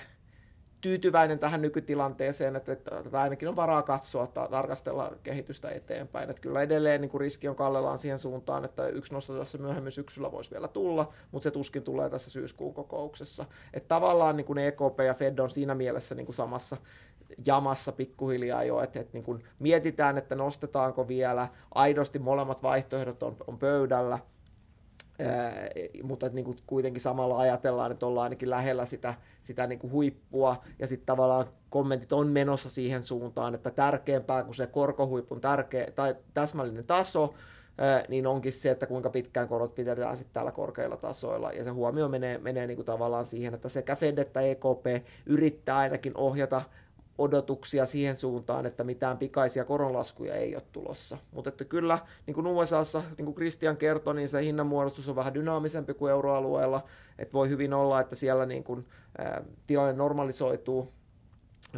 tyytyväinen 0.80 1.38
tähän 1.38 1.62
nykytilanteeseen, 1.62 2.56
että, 2.56 2.72
että, 2.72 2.98
että 2.98 3.20
ainakin 3.20 3.48
on 3.48 3.56
varaa 3.56 3.82
katsoa, 3.82 4.26
ta- 4.26 4.48
tarkastella 4.50 5.12
kehitystä 5.22 5.70
eteenpäin. 5.70 6.30
Että 6.30 6.42
kyllä 6.42 6.62
edelleen 6.62 7.00
niin 7.00 7.10
kuin 7.10 7.20
riski 7.20 7.48
on 7.48 7.56
kallellaan 7.56 7.98
siihen 7.98 8.18
suuntaan, 8.18 8.64
että 8.64 8.88
yksi 8.88 9.14
nosto 9.14 9.38
tässä 9.38 9.58
myöhemmin 9.58 9.92
syksyllä 9.92 10.32
voisi 10.32 10.50
vielä 10.50 10.68
tulla, 10.68 11.12
mutta 11.30 11.42
se 11.42 11.50
tuskin 11.50 11.82
tulee 11.82 12.10
tässä 12.10 12.30
syyskuun 12.30 12.74
kokouksessa. 12.74 13.44
Että 13.74 13.88
tavallaan 13.88 14.36
niin 14.36 14.44
kuin 14.44 14.58
EKP 14.58 15.00
ja 15.06 15.14
Fed 15.14 15.38
on 15.38 15.50
siinä 15.50 15.74
mielessä 15.74 16.14
niin 16.14 16.26
kuin 16.26 16.36
samassa 16.36 16.76
jamassa 17.46 17.92
pikkuhiljaa 17.92 18.64
jo, 18.64 18.80
että, 18.80 19.00
että 19.00 19.12
niin 19.12 19.24
kuin 19.24 19.44
mietitään, 19.58 20.18
että 20.18 20.34
nostetaanko 20.34 21.08
vielä, 21.08 21.48
aidosti 21.74 22.18
molemmat 22.18 22.62
vaihtoehdot 22.62 23.22
on, 23.22 23.36
on 23.46 23.58
pöydällä, 23.58 24.18
Ää, 25.18 25.68
mutta 26.02 26.28
niin 26.28 26.44
kuin 26.44 26.56
kuitenkin 26.66 27.00
samalla 27.00 27.38
ajatellaan, 27.38 27.92
että 27.92 28.06
ollaan 28.06 28.24
ainakin 28.24 28.50
lähellä 28.50 28.86
sitä, 28.86 29.14
sitä 29.42 29.66
niin 29.66 29.78
kuin 29.78 29.92
huippua, 29.92 30.64
ja 30.78 30.86
sitten 30.86 31.06
tavallaan 31.06 31.46
kommentit 31.70 32.12
on 32.12 32.26
menossa 32.26 32.70
siihen 32.70 33.02
suuntaan, 33.02 33.54
että 33.54 33.70
tärkeämpää 33.70 34.44
kuin 34.44 34.54
se 34.54 34.66
korkohuipun 34.66 35.40
tärkeä, 35.40 35.90
tai 35.94 36.16
täsmällinen 36.34 36.84
taso, 36.84 37.34
niin 38.08 38.26
onkin 38.26 38.52
se, 38.52 38.70
että 38.70 38.86
kuinka 38.86 39.10
pitkään 39.10 39.48
korot 39.48 39.74
pidetään 39.74 40.16
sitten 40.16 40.34
täällä 40.34 40.52
korkeilla 40.52 40.96
tasoilla, 40.96 41.52
ja 41.52 41.64
se 41.64 41.70
huomio 41.70 42.08
menee, 42.08 42.38
menee 42.38 42.66
niin 42.66 42.76
kuin 42.76 42.86
tavallaan 42.86 43.26
siihen, 43.26 43.54
että 43.54 43.68
sekä 43.68 43.96
Fed 43.96 44.18
että 44.18 44.40
EKP 44.40 45.06
yrittää 45.26 45.76
ainakin 45.76 46.12
ohjata 46.16 46.62
odotuksia 47.18 47.86
siihen 47.86 48.16
suuntaan, 48.16 48.66
että 48.66 48.84
mitään 48.84 49.18
pikaisia 49.18 49.64
koronlaskuja 49.64 50.34
ei 50.34 50.54
ole 50.54 50.62
tulossa. 50.72 51.18
Mutta 51.32 51.48
että 51.48 51.64
kyllä, 51.64 51.98
niin 52.26 52.34
kuin 52.34 52.46
USAssa, 52.46 53.02
niin 53.18 53.24
kuin 53.24 53.34
Christian 53.34 53.76
kertoi, 53.76 54.14
niin 54.14 54.28
se 54.28 54.42
hinnanmuodostus 54.42 55.08
on 55.08 55.16
vähän 55.16 55.34
dynaamisempi 55.34 55.94
kuin 55.94 56.10
euroalueella. 56.10 56.84
Että 57.18 57.32
voi 57.32 57.48
hyvin 57.48 57.74
olla, 57.74 58.00
että 58.00 58.16
siellä 58.16 58.46
niin 58.46 58.64
kuin, 58.64 58.86
ä, 59.20 59.42
tilanne 59.66 59.92
normalisoituu 59.92 60.92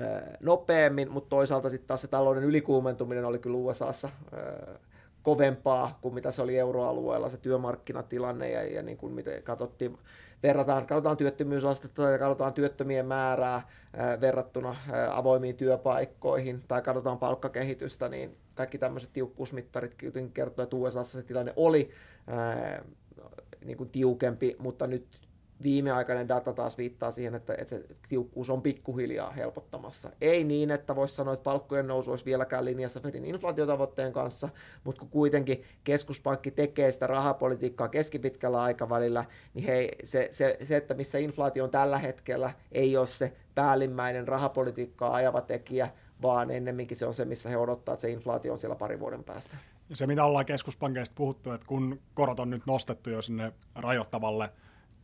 ä, 0.03 0.23
nopeammin, 0.41 1.11
mutta 1.11 1.29
toisaalta 1.29 1.71
sitten 1.71 1.89
taas 1.89 2.01
se 2.01 2.09
talouden 2.09 2.45
ylikuumentuminen 2.45 3.25
oli 3.25 3.39
kyllä 3.39 3.57
USAssa 3.57 4.09
ä, 4.09 4.88
kovempaa 5.29 5.99
kuin 6.01 6.15
mitä 6.15 6.31
se 6.31 6.43
oli 6.43 6.59
euroalueella, 6.59 7.29
se 7.29 7.37
työmarkkinatilanne 7.37 8.51
ja, 8.51 8.63
ja 8.63 8.83
niin 8.83 8.97
kuin 8.97 9.13
miten 9.13 9.43
katsottiin 9.43 9.99
verrataan, 10.43 10.87
katsotaan 10.87 11.17
työttömyysastetta 11.17 12.03
tai 12.03 12.19
katsotaan 12.19 12.53
työttömien 12.53 13.07
määrää 13.07 13.69
verrattuna 14.21 14.77
avoimiin 15.11 15.57
työpaikkoihin 15.57 16.63
tai 16.69 16.83
katsotaan 16.83 17.19
palkkakehitystä, 17.19 18.09
niin 18.09 18.37
kaikki 18.55 18.79
tämmöiset 18.79 19.13
tiukkuusmittarit 19.13 19.95
kertoo, 20.35 20.63
että 20.63 20.77
USA 20.77 21.05
se 21.05 21.23
tilanne 21.23 21.53
oli 21.57 21.91
niin 23.65 23.77
kuin 23.77 23.91
tiukempi, 23.91 24.57
mutta 24.59 24.87
nyt 24.87 25.07
viimeaikainen 25.63 26.29
data 26.29 26.53
taas 26.53 26.79
viittaa 26.79 27.11
siihen, 27.11 27.35
että, 27.35 27.55
että 27.59 27.77
se 27.77 27.85
tiukkuus 28.09 28.51
on 28.51 28.63
pikkuhiljaa 28.63 29.31
helpottamassa. 29.31 30.11
Ei 30.21 30.45
niin, 30.45 30.71
että 30.71 30.97
voisi 30.97 31.15
sanoa, 31.15 31.35
että 31.35 31.45
palkkojen 31.45 31.87
nousu 31.87 32.11
olisi 32.11 32.25
vieläkään 32.25 32.65
linjassa 32.65 33.01
Fedin 33.01 33.25
inflaatiotavoitteen 33.25 34.13
kanssa, 34.13 34.49
mutta 34.85 35.01
kun 35.01 35.09
kuitenkin 35.09 35.65
keskuspankki 35.85 36.51
tekee 36.51 36.91
sitä 36.91 37.07
rahapolitiikkaa 37.07 37.89
keskipitkällä 37.89 38.63
aikavälillä, 38.63 39.25
niin 39.55 39.65
hei, 39.65 39.89
se, 40.05 40.29
se, 40.31 40.59
se, 40.65 40.77
että 40.77 40.95
missä 40.95 41.19
inflaatio 41.19 41.65
on 41.65 41.71
tällä 41.71 41.99
hetkellä, 41.99 42.53
ei 42.73 42.97
ole 42.97 43.07
se 43.07 43.33
päällimmäinen 43.55 44.29
rahapolitiikkaa 44.29 45.15
ajava 45.15 45.41
tekijä, 45.41 45.91
vaan 46.23 46.51
ennemminkin 46.51 46.97
se 46.97 47.07
on 47.07 47.15
se, 47.15 47.25
missä 47.25 47.49
he 47.49 47.57
odottaa, 47.57 47.93
että 47.93 48.01
se 48.01 48.11
inflaatio 48.11 48.53
on 48.53 48.59
siellä 48.59 48.77
pari 48.77 49.01
vuoden 49.01 49.25
päästä. 49.25 49.57
Ja 49.91 49.97
se, 49.97 50.07
mitä 50.07 50.25
ollaan 50.25 50.47
keskuspankeista 50.47 51.15
puhuttu, 51.17 51.53
että 51.53 51.67
kun 51.67 52.01
korot 52.15 52.41
on 52.41 52.51
nyt 52.51 52.63
nostettu 52.67 53.11
jo 53.11 53.23
sinne 53.23 53.53
rajoittavalle 53.75 54.51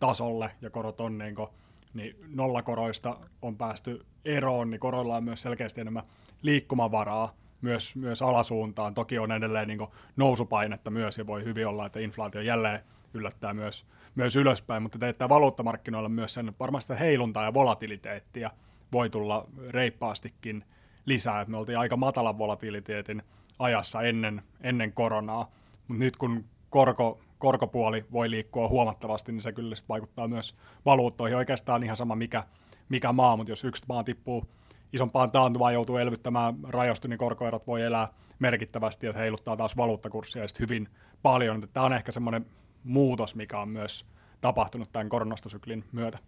tasolle 0.06 0.50
ja 0.60 0.70
korot 0.70 1.00
on 1.00 1.18
niin, 1.18 1.34
kuin, 1.34 1.48
niin 1.94 2.16
nollakoroista 2.28 3.16
on 3.42 3.56
päästy 3.56 4.06
eroon, 4.24 4.70
niin 4.70 4.80
koroilla 4.80 5.16
on 5.16 5.24
myös 5.24 5.42
selkeästi 5.42 5.80
enemmän 5.80 6.02
liikkumavaraa 6.42 7.32
myös, 7.60 7.96
myös 7.96 8.22
alasuuntaan. 8.22 8.94
Toki 8.94 9.18
on 9.18 9.32
edelleen 9.32 9.68
niin 9.68 9.78
nousupainetta 10.16 10.90
myös 10.90 11.18
ja 11.18 11.26
voi 11.26 11.44
hyvin 11.44 11.66
olla, 11.66 11.86
että 11.86 12.00
inflaatio 12.00 12.40
jälleen 12.40 12.80
yllättää 13.14 13.54
myös, 13.54 13.86
myös 14.14 14.36
ylöspäin, 14.36 14.82
mutta 14.82 14.98
teettää 14.98 15.28
valuuttamarkkinoilla 15.28 16.08
myös 16.08 16.34
sen 16.34 16.52
varmasti 16.60 16.92
heiluntaa 16.98 17.44
ja 17.44 17.54
volatiliteettia 17.54 18.50
voi 18.92 19.10
tulla 19.10 19.46
reippaastikin 19.68 20.64
lisää. 21.06 21.44
me 21.44 21.56
oltiin 21.56 21.78
aika 21.78 21.96
matalan 21.96 22.38
volatiliteetin 22.38 23.22
ajassa 23.58 24.02
ennen, 24.02 24.42
ennen 24.60 24.92
koronaa, 24.92 25.50
mutta 25.88 26.04
nyt 26.04 26.16
kun 26.16 26.44
korko 26.70 27.20
korkopuoli 27.38 28.04
voi 28.12 28.30
liikkua 28.30 28.68
huomattavasti, 28.68 29.32
niin 29.32 29.42
se 29.42 29.52
kyllä 29.52 29.76
sit 29.76 29.88
vaikuttaa 29.88 30.28
myös 30.28 30.56
valuuttoihin. 30.84 31.38
Oikeastaan 31.38 31.82
ihan 31.82 31.96
sama 31.96 32.16
mikä, 32.16 32.44
mikä 32.88 33.12
maa, 33.12 33.36
mutta 33.36 33.52
jos 33.52 33.64
yksi 33.64 33.82
maa 33.88 34.04
tippuu 34.04 34.44
isompaan 34.92 35.32
taantumaan, 35.32 35.74
joutuu 35.74 35.96
elvyttämään 35.96 36.54
rajoista, 36.68 37.08
niin 37.08 37.18
korkoerot 37.18 37.66
voi 37.66 37.82
elää 37.82 38.08
merkittävästi 38.38 39.06
ja 39.06 39.12
heiluttaa 39.12 39.56
taas 39.56 39.76
valuuttakurssia 39.76 40.42
hyvin 40.60 40.88
paljon. 41.22 41.68
Tämä 41.72 41.86
on 41.86 41.92
ehkä 41.92 42.12
semmoinen 42.12 42.46
muutos, 42.84 43.34
mikä 43.34 43.60
on 43.60 43.68
myös 43.68 44.06
tapahtunut 44.40 44.92
tämän 44.92 45.08
koronastosyklin 45.08 45.84
myötä. 45.92 46.18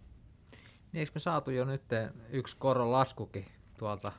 Niin 0.91 0.99
eikö 0.99 1.11
me 1.15 1.19
saatu 1.19 1.51
jo 1.51 1.65
nyt 1.65 1.83
yksi 2.29 2.57
koron 2.57 2.91
laskukin 2.91 3.45
tuolta, 3.77 4.11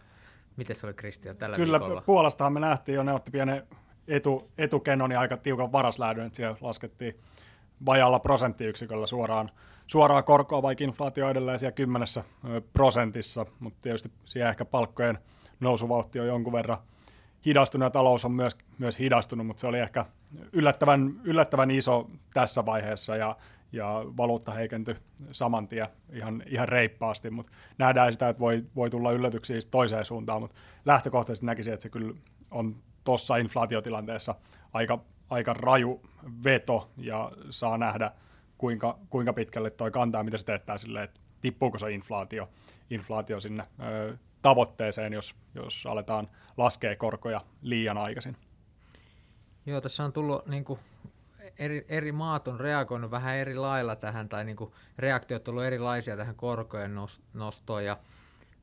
miten 0.57 0.77
se 0.77 0.87
oli 0.87 0.95
Kristian 0.95 1.37
tällä 1.37 1.57
Kyllä, 1.57 1.81
viikolla? 1.81 2.03
Puolastahan 2.07 2.53
me 2.53 2.61
nähtiin 2.61 2.97
jo, 2.97 3.03
ne 3.03 3.13
otti 3.13 3.31
pienen 3.31 3.67
etu, 4.09 4.51
etukenoni 4.59 5.17
aika 5.17 5.37
tiukan 5.37 5.73
varaslähdön, 5.73 6.27
että 6.27 6.37
siellä 6.37 6.57
laskettiin 6.61 7.21
vajalla 7.87 8.19
prosenttiyksiköllä 8.19 9.07
suoraan, 9.07 9.51
suoraan 9.87 10.25
korkoa, 10.25 10.63
vaikka 10.63 10.85
inflaatio 10.85 11.31
edelleen 11.31 11.59
siellä 11.59 11.73
kymmenessä 11.73 12.25
prosentissa, 12.73 13.47
mutta 13.61 13.79
tietysti 13.83 14.11
siellä 14.25 14.51
ehkä 14.51 14.65
palkkojen 14.65 15.19
nousuvauhti 15.61 16.21
on 16.21 16.27
jonkun 16.27 16.53
verran 16.53 16.79
hidastunut 17.47 17.87
ja 17.87 17.91
talous 17.91 18.25
on 18.25 18.33
myös, 18.33 18.57
myös 18.79 18.99
hidastunut, 18.99 19.47
mutta 19.47 19.61
se 19.61 19.67
oli 19.67 19.79
ehkä 19.79 20.05
yllättävän, 20.53 21.21
yllättävän 21.25 21.71
iso 21.71 22.11
tässä 22.35 22.67
vaiheessa 22.67 23.17
ja, 23.17 23.37
ja 23.73 24.05
valuutta 24.17 24.53
heikentyi 24.53 24.97
saman 25.31 25.69
tien 25.69 25.89
ihan, 26.13 26.43
ihan 26.47 26.69
reippaasti, 26.69 27.31
mutta 27.31 27.53
nähdään 27.79 28.13
sitä, 28.13 28.29
että 28.29 28.41
voi, 28.41 28.65
voi 28.77 28.91
tulla 28.91 29.13
yllätyksiä 29.13 29.61
toiseen 29.71 30.05
suuntaan, 30.05 30.41
mutta 30.41 30.57
lähtökohtaisesti 30.85 31.47
näkisin, 31.47 31.73
että 31.73 31.83
se 31.83 31.89
kyllä 31.89 32.15
on 32.51 32.77
tuossa 33.09 33.37
inflaatiotilanteessa 33.37 34.35
aika, 34.73 34.99
aika 35.31 35.53
raju 35.53 36.03
veto 36.45 36.91
ja 36.97 37.33
saa 37.51 37.79
nähdä, 37.79 38.13
kuinka, 38.59 38.99
kuinka 39.11 39.33
pitkälle 39.33 39.71
toi 39.71 39.91
kantaa, 39.91 40.23
mitä 40.23 40.39
se 40.39 40.45
teettää 40.45 40.79
silleen, 40.79 41.05
että 41.05 41.21
tippuuko 41.41 41.79
se 41.79 41.93
inflaatio, 41.93 42.49
inflaatio 42.91 43.41
sinne 43.41 43.65
ö, 43.83 44.17
tavoitteeseen, 44.43 45.13
jos, 45.13 45.35
jos 45.55 45.87
aletaan 45.87 46.29
laskea 46.57 46.97
korkoja 46.97 47.41
liian 47.63 47.99
aikaisin. 47.99 48.37
Joo, 49.67 49.81
tässä 49.81 50.05
on 50.05 50.13
tullut 50.13 50.47
niin 50.47 50.65
kuin, 50.65 50.81
eri, 51.59 51.87
eri 51.89 52.13
maat 52.13 52.49
on 52.49 52.61
reagoinut 52.61 53.11
vähän 53.11 53.37
eri 53.37 53.55
lailla 53.55 53.97
tähän, 53.97 54.29
tai 54.29 54.45
niin 54.45 54.57
kuin, 54.57 54.73
reaktiot 54.99 55.49
ollut 55.49 55.65
erilaisia 55.65 56.17
tähän 56.17 56.35
korkojen 56.35 56.95
nostoon, 57.35 57.85
ja 57.85 57.97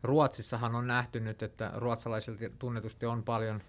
Ruotsissahan 0.04 0.76
on 0.76 0.88
nähty 0.88 1.20
nyt, 1.20 1.44
että 1.44 1.72
ruotsalaisilta 1.76 2.46
tunnetusti 2.60 3.06
on 3.06 3.24
paljon 3.24 3.62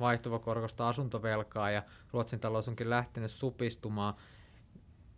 vaihtuvakorkosta 0.00 0.88
asuntovelkaa, 0.88 1.70
ja 1.70 1.82
Ruotsin 2.12 2.40
talous 2.40 2.68
onkin 2.68 2.90
lähtenyt 2.90 3.30
supistumaan. 3.30 4.14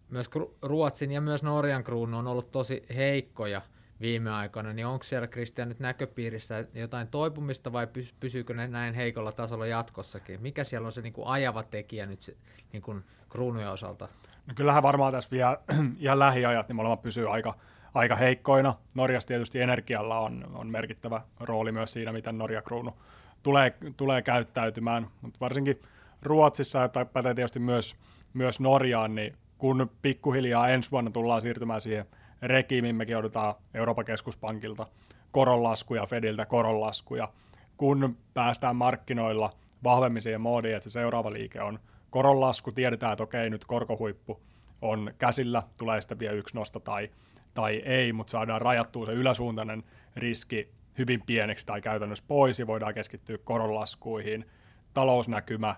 Myös 0.09 0.31
Ruotsin 0.63 1.13
ja 1.13 1.21
myös 1.21 1.43
Norjan 1.43 1.85
kruunu 1.85 2.19
on 2.19 2.27
ollut 2.27 2.53
tosi 2.53 2.87
heikkoja– 2.97 3.63
viime 4.01 4.31
aikoina, 4.31 4.73
niin 4.73 4.87
onko 4.87 5.03
siellä 5.03 5.29
Kristian 5.29 5.69
nyt 5.69 5.81
näköpiirissä 5.81 6.65
jotain 6.75 7.09
toipumista 7.09 7.73
vai 7.73 7.89
pysyykö 8.21 8.55
ne 8.55 8.69
näin 8.69 8.95
heikolla 8.95 9.33
tasolla 9.33 9.67
jatkossakin? 9.67 10.43
Mikä 10.43 10.65
siellä 10.65 10.87
on 10.87 10.93
se 10.93 11.03
niin 11.03 11.13
kuin 11.13 11.29
ajava 11.29 11.63
tekijä 11.63 12.07
nyt 12.07 12.21
se, 12.21 12.37
niin 12.73 12.83
kuin 12.83 13.05
kruunujen 13.29 13.71
osalta? 13.71 14.09
No 14.47 14.55
kyllähän 14.57 14.83
varmaan 14.83 15.13
tässä 15.13 15.31
vielä 15.31 15.59
ihan 15.99 16.19
lähiajat 16.19 16.69
niin 16.69 16.77
molemmat 16.77 17.03
pysyy 17.03 17.33
aika, 17.33 17.55
aika 17.95 18.17
heikkoina. 18.17 18.75
Norjassa 18.95 19.29
tietysti 19.29 19.61
energialla 19.61 20.19
on, 20.19 20.51
on 20.55 20.71
merkittävä 20.71 21.21
rooli 21.41 21.73
myös 21.73 21.93
siinä, 21.93 22.13
miten 22.13 22.39
Norja 22.39 22.63
kruunu 22.63 22.99
tulee, 23.45 23.75
tulee 23.97 24.23
käyttäytymään, 24.23 25.07
mutta 25.23 25.41
varsinkin 25.41 25.81
Ruotsissa, 26.23 26.89
tai 26.89 27.07
pätee 27.07 27.35
tietysti 27.35 27.59
myös, 27.59 27.97
myös 28.35 28.61
Norjaan, 28.61 29.15
niin 29.15 29.37
kun 29.59 29.91
pikkuhiljaa 30.03 30.69
ensi 30.69 30.91
vuonna 30.91 31.11
tullaan 31.11 31.41
siirtymään 31.41 31.81
siihen 31.81 32.07
regiimiin, 32.43 32.97
mekin 32.97 33.13
joudutaan 33.13 33.55
Euroopan 33.75 34.05
keskuspankilta 34.05 34.87
koronlaskuja, 35.31 36.07
Fediltä 36.07 36.47
koronlaskuja, 36.47 37.29
kun 37.77 38.17
päästään 38.35 38.77
markkinoilla 38.77 39.53
vahvemmin 39.85 40.23
siihen 40.23 40.41
moodiin, 40.41 40.77
että 40.77 40.89
se 40.89 40.93
seuraava 40.93 41.33
liike 41.33 41.63
on 41.63 41.79
koronlasku, 42.11 42.73
tiedetään, 42.73 43.13
että 43.13 43.23
okei, 43.23 43.51
nyt 43.51 43.65
korkohuippu 43.65 44.41
on 44.83 45.13
käsillä, 45.19 45.63
tulee 45.77 46.01
sitten 46.01 46.19
vielä 46.19 46.35
yksi 46.35 46.57
nosto 46.57 46.81
tai, 46.81 47.11
tai 47.55 47.83
ei, 47.85 48.13
mutta 48.13 48.31
saadaan 48.31 48.61
rajattua 48.61 49.07
se 49.07 49.13
yläsuuntainen 49.13 49.83
riski 50.17 50.69
hyvin 50.99 51.23
pieneksi 51.27 51.67
tai 51.67 51.81
käytännössä 51.81 52.25
pois 52.29 52.59
ja 52.59 52.67
voidaan 52.67 52.95
keskittyä 52.95 53.39
koronlaskuihin. 53.39 54.45
Talousnäkymä 54.95 55.77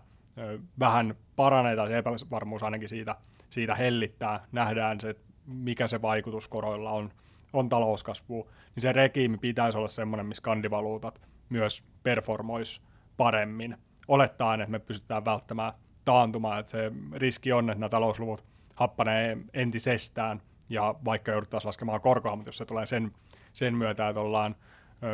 vähän 0.78 1.14
paranee 1.36 1.76
tai 1.76 1.94
epävarmuus 1.94 2.62
ainakin 2.62 2.88
siitä, 2.88 3.16
siitä 3.50 3.74
hellittää. 3.74 4.46
Nähdään 4.52 5.00
se, 5.00 5.16
mikä 5.46 5.88
se 5.88 6.02
vaikutus 6.02 6.48
koroilla 6.48 6.90
on, 6.90 7.10
on 7.52 7.68
talouskasvuun, 7.68 8.48
niin 8.74 8.82
se 8.82 8.92
regiimi 8.92 9.38
pitäisi 9.38 9.78
olla 9.78 9.88
semmoinen, 9.88 10.26
missä 10.26 10.42
kandivaluutat 10.42 11.20
myös 11.48 11.84
performois 12.02 12.82
paremmin. 13.16 13.76
Olettaen, 14.08 14.60
että 14.60 14.70
me 14.70 14.78
pystytään 14.78 15.24
välttämään 15.24 15.72
taantumaan, 16.04 16.60
että 16.60 16.70
se 16.70 16.92
riski 17.12 17.52
on, 17.52 17.70
että 17.70 17.80
nämä 17.80 17.88
talousluvut 17.88 18.44
happanee 18.76 19.38
entisestään, 19.54 20.42
ja 20.68 20.94
vaikka 21.04 21.30
jouduttaisiin 21.30 21.68
laskemaan 21.68 22.00
korkoa, 22.00 22.36
mutta 22.36 22.48
jos 22.48 22.58
se 22.58 22.64
tulee 22.64 22.86
sen, 22.86 23.12
sen 23.52 23.74
myötä, 23.74 24.08
että 24.08 24.20
ollaan 24.20 24.56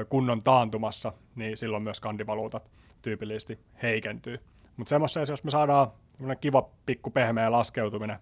kunnon 0.08 0.38
taantumassa, 0.44 1.12
niin 1.36 1.56
silloin 1.56 1.82
myös 1.82 2.00
kandivaluutat 2.00 2.70
tyypillisesti 3.02 3.58
heikentyy. 3.82 4.40
Mutta 4.76 4.90
semmoisessa, 4.90 5.32
jos 5.32 5.44
me 5.44 5.50
saadaan 5.50 5.92
kiva 6.40 6.68
pikku 6.86 7.10
pehmeä 7.10 7.52
laskeutuminen 7.52 8.18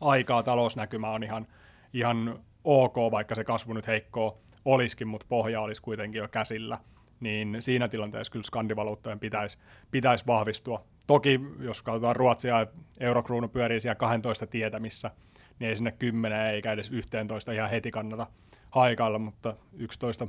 aikaa, 0.00 0.42
talousnäkymä 0.42 1.10
on 1.10 1.22
ihan, 1.22 1.46
ihan 1.92 2.40
ok, 2.64 2.96
vaikka 3.10 3.34
se 3.34 3.44
kasvu 3.44 3.72
nyt 3.72 3.86
heikkoa 3.86 4.38
olisikin, 4.64 5.08
mutta 5.08 5.26
pohja 5.28 5.60
olisi 5.60 5.82
kuitenkin 5.82 6.18
jo 6.18 6.28
käsillä, 6.28 6.78
niin 7.20 7.56
siinä 7.60 7.88
tilanteessa 7.88 8.30
kyllä 8.30 8.44
skandivaluuttojen 8.44 9.20
pitäisi, 9.20 9.58
pitäisi 9.90 10.26
vahvistua. 10.26 10.84
Toki, 11.06 11.40
jos 11.60 11.82
katsotaan 11.82 12.16
Ruotsia, 12.16 12.60
että 12.60 12.76
eurokruunu 13.00 13.48
pyörii 13.48 13.80
siellä 13.80 13.94
12 13.94 14.46
tietämissä, 14.46 15.10
niin 15.58 15.68
ei 15.68 15.76
sinne 15.76 15.92
10 15.92 16.40
eikä 16.40 16.72
edes 16.72 16.90
11 16.90 17.52
ihan 17.52 17.70
heti 17.70 17.90
kannata 17.90 18.26
haikailla, 18.70 19.18
mutta 19.18 19.56
11 19.72 20.28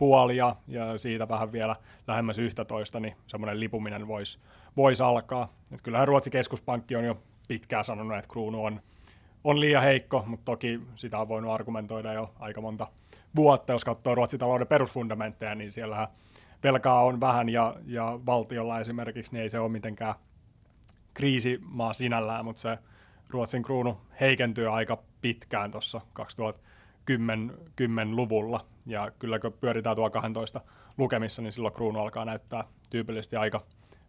puolia 0.00 0.56
ja 0.68 0.98
siitä 0.98 1.28
vähän 1.28 1.52
vielä 1.52 1.76
lähemmäs 2.06 2.38
11, 2.38 3.00
niin 3.00 3.16
semmoinen 3.26 3.60
lipuminen 3.60 4.08
voisi 4.08 4.38
vois 4.76 5.00
alkaa. 5.00 5.52
Et 5.72 5.82
kyllähän 5.82 6.08
Ruotsin 6.08 6.30
keskuspankki 6.30 6.96
on 6.96 7.04
jo 7.04 7.18
pitkään 7.48 7.84
sanonut, 7.84 8.18
että 8.18 8.30
kruunu 8.30 8.64
on 8.64 8.80
on 9.44 9.60
liian 9.60 9.82
heikko, 9.82 10.24
mutta 10.26 10.44
toki 10.44 10.80
sitä 10.94 11.18
on 11.18 11.28
voinut 11.28 11.52
argumentoida 11.52 12.12
jo 12.12 12.34
aika 12.38 12.60
monta 12.60 12.86
vuotta. 13.36 13.72
Jos 13.72 13.84
katsoo 13.84 14.14
Ruotsin 14.14 14.40
talouden 14.40 14.66
perusfundamentteja, 14.66 15.54
niin 15.54 15.72
siellä 15.72 16.08
velkaa 16.62 17.04
on 17.04 17.20
vähän 17.20 17.48
ja, 17.48 17.76
ja 17.86 18.20
valtiolla 18.26 18.80
esimerkiksi 18.80 19.32
niin 19.32 19.42
ei 19.42 19.50
se 19.50 19.58
ole 19.58 19.68
mitenkään 19.68 20.14
kriisimaa 21.14 21.92
sinällään, 21.92 22.44
mutta 22.44 22.62
se 22.62 22.78
Ruotsin 23.28 23.62
kruunu 23.62 24.00
heikentyy 24.20 24.76
aika 24.76 25.02
pitkään 25.20 25.70
tuossa 25.70 26.00
2010-luvulla. 27.10 28.66
Ja 28.86 29.10
kyllä 29.18 29.38
kun 29.38 29.52
pyöritään 29.52 29.96
tuo 29.96 30.10
12 30.10 30.60
lukemissa, 30.98 31.42
niin 31.42 31.52
silloin 31.52 31.74
kruunu 31.74 32.00
alkaa 32.00 32.24
näyttää 32.24 32.64
tyypillisesti 32.90 33.36
aika, 33.36 33.62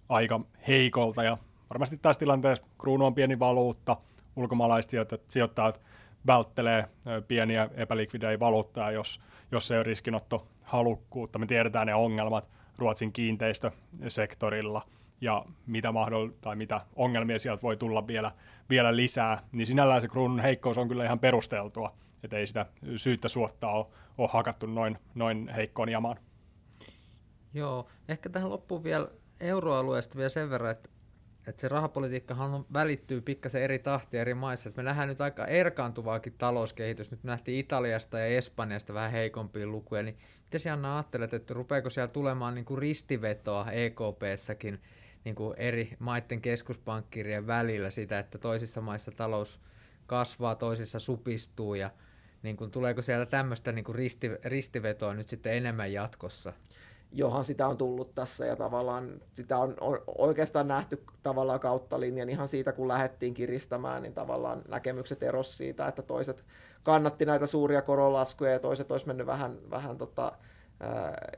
aika 0.10 0.42
heikolta. 0.68 1.24
Ja 1.24 1.38
varmasti 1.70 1.98
tässä 1.98 2.20
tilanteessa 2.20 2.66
kruunu 2.82 3.06
on 3.06 3.16
pieni 3.16 3.40
valuutta– 3.40 3.98
ulkomaalaiset 4.36 4.92
sijoittajat 5.28 5.82
välttelee 6.28 6.86
pieniä 7.28 7.70
epälikvidejä 7.76 8.40
valuuttaa, 8.40 8.92
jos, 8.92 9.22
jos 9.52 9.72
ei 9.72 9.78
ole 9.78 9.84
riskinotto 9.84 10.48
halukkuutta. 10.62 11.40
Me 11.40 11.46
tiedetään 11.46 11.88
ne 11.88 11.96
ongelmat 11.96 12.50
Ruotsin 12.78 13.14
kiinteistösektorilla 13.14 14.82
ja 15.22 15.46
mitä, 15.68 15.92
mahdoll- 15.92 16.34
tai 16.42 16.56
mitä 16.56 16.82
ongelmia 16.96 17.40
sieltä 17.40 17.62
voi 17.62 17.78
tulla 17.78 18.08
vielä, 18.08 18.32
vielä 18.70 18.96
lisää, 18.96 19.44
niin 19.52 19.68
sinällään 19.68 20.02
se 20.02 20.08
kruunun 20.08 20.40
heikkous 20.40 20.78
on 20.78 20.88
kyllä 20.88 21.06
ihan 21.06 21.20
perusteltua, 21.20 21.96
että 22.24 22.38
ei 22.38 22.48
sitä 22.48 22.66
syyttä 22.96 23.30
suottaa 23.30 23.72
ole, 23.72 23.86
ole 24.18 24.30
hakattu 24.34 24.66
noin, 24.66 24.98
noin 25.16 25.50
heikkoon 25.56 25.90
jamaan. 25.90 26.18
Joo, 27.54 27.88
ehkä 28.08 28.30
tähän 28.30 28.50
loppuun 28.50 28.84
vielä 28.84 29.08
euroalueesta 29.40 30.18
vielä 30.18 30.30
sen 30.30 30.50
verran, 30.50 30.72
että 30.72 30.90
että 31.48 31.62
se 31.62 31.68
rahapolitiikkahan 31.68 32.54
on, 32.54 32.66
välittyy 32.74 33.22
pikkasen 33.22 33.64
eri 33.64 33.80
tahtia 33.80 34.22
eri 34.22 34.34
maissa. 34.34 34.70
Et 34.70 34.78
me 34.78 34.84
nähdään 34.84 35.08
nyt 35.10 35.22
aika 35.22 35.46
erkaantuvaakin 35.46 36.34
talouskehitys. 36.38 37.12
Nyt 37.12 37.24
nähtiin 37.24 37.60
Italiasta 37.60 38.20
ja 38.20 38.26
Espanjasta 38.26 38.94
vähän 38.94 39.12
heikompia 39.12 39.68
lukuja. 39.68 40.04
Niin 40.04 40.18
miten 40.44 40.70
Janna 40.70 40.96
ajattelet, 40.96 41.34
että 41.34 41.54
rupeeko 41.54 41.90
siellä 41.90 42.08
tulemaan 42.08 42.56
niin 42.56 42.66
kuin 42.66 42.78
ristivetoa 42.78 43.72
EKPssäkin 43.72 44.82
niin 45.26 45.36
kuin 45.36 45.54
eri 45.58 45.96
maiden 46.00 46.42
keskuspankkirien 46.42 47.48
välillä 47.48 47.90
sitä, 47.90 48.20
että 48.20 48.38
toisissa 48.38 48.82
maissa 48.82 49.12
talous 49.12 49.62
kasvaa, 50.08 50.56
toisissa 50.56 51.00
supistuu 51.00 51.76
ja 51.76 51.92
niin 52.44 52.58
kuin, 52.58 52.72
tuleeko 52.72 53.02
siellä 53.02 53.26
tämmöistä 53.26 53.72
niin 53.72 53.86
kuin 53.86 53.96
risti, 53.96 54.32
ristivetoa 54.44 55.14
nyt 55.14 55.30
sitten 55.30 55.54
enemmän 55.54 55.94
jatkossa? 55.94 56.54
johan 57.12 57.46
sitä 57.46 57.68
on 57.68 57.78
tullut 57.78 58.16
tässä 58.16 58.46
ja 58.46 58.56
tavallaan 58.56 59.22
sitä 59.34 59.58
on 59.58 59.76
oikeastaan 60.18 60.68
nähty 60.68 61.04
tavallaan 61.24 61.60
kautta 61.60 62.00
linjan 62.00 62.30
ihan 62.30 62.48
siitä, 62.48 62.72
kun 62.72 62.88
lähdettiin 62.88 63.34
kiristämään, 63.34 64.02
niin 64.02 64.14
tavallaan 64.14 64.62
näkemykset 64.68 65.24
eros 65.24 65.58
siitä, 65.58 65.88
että 65.88 66.02
toiset 66.02 66.44
kannatti 66.84 67.26
näitä 67.26 67.46
suuria 67.46 67.82
koronlaskuja 67.82 68.52
ja 68.52 68.60
toiset 68.60 68.92
olisi 68.92 69.08
mennyt 69.08 69.28
vähän, 69.28 69.58
vähän 69.70 69.98
tota, 69.98 70.32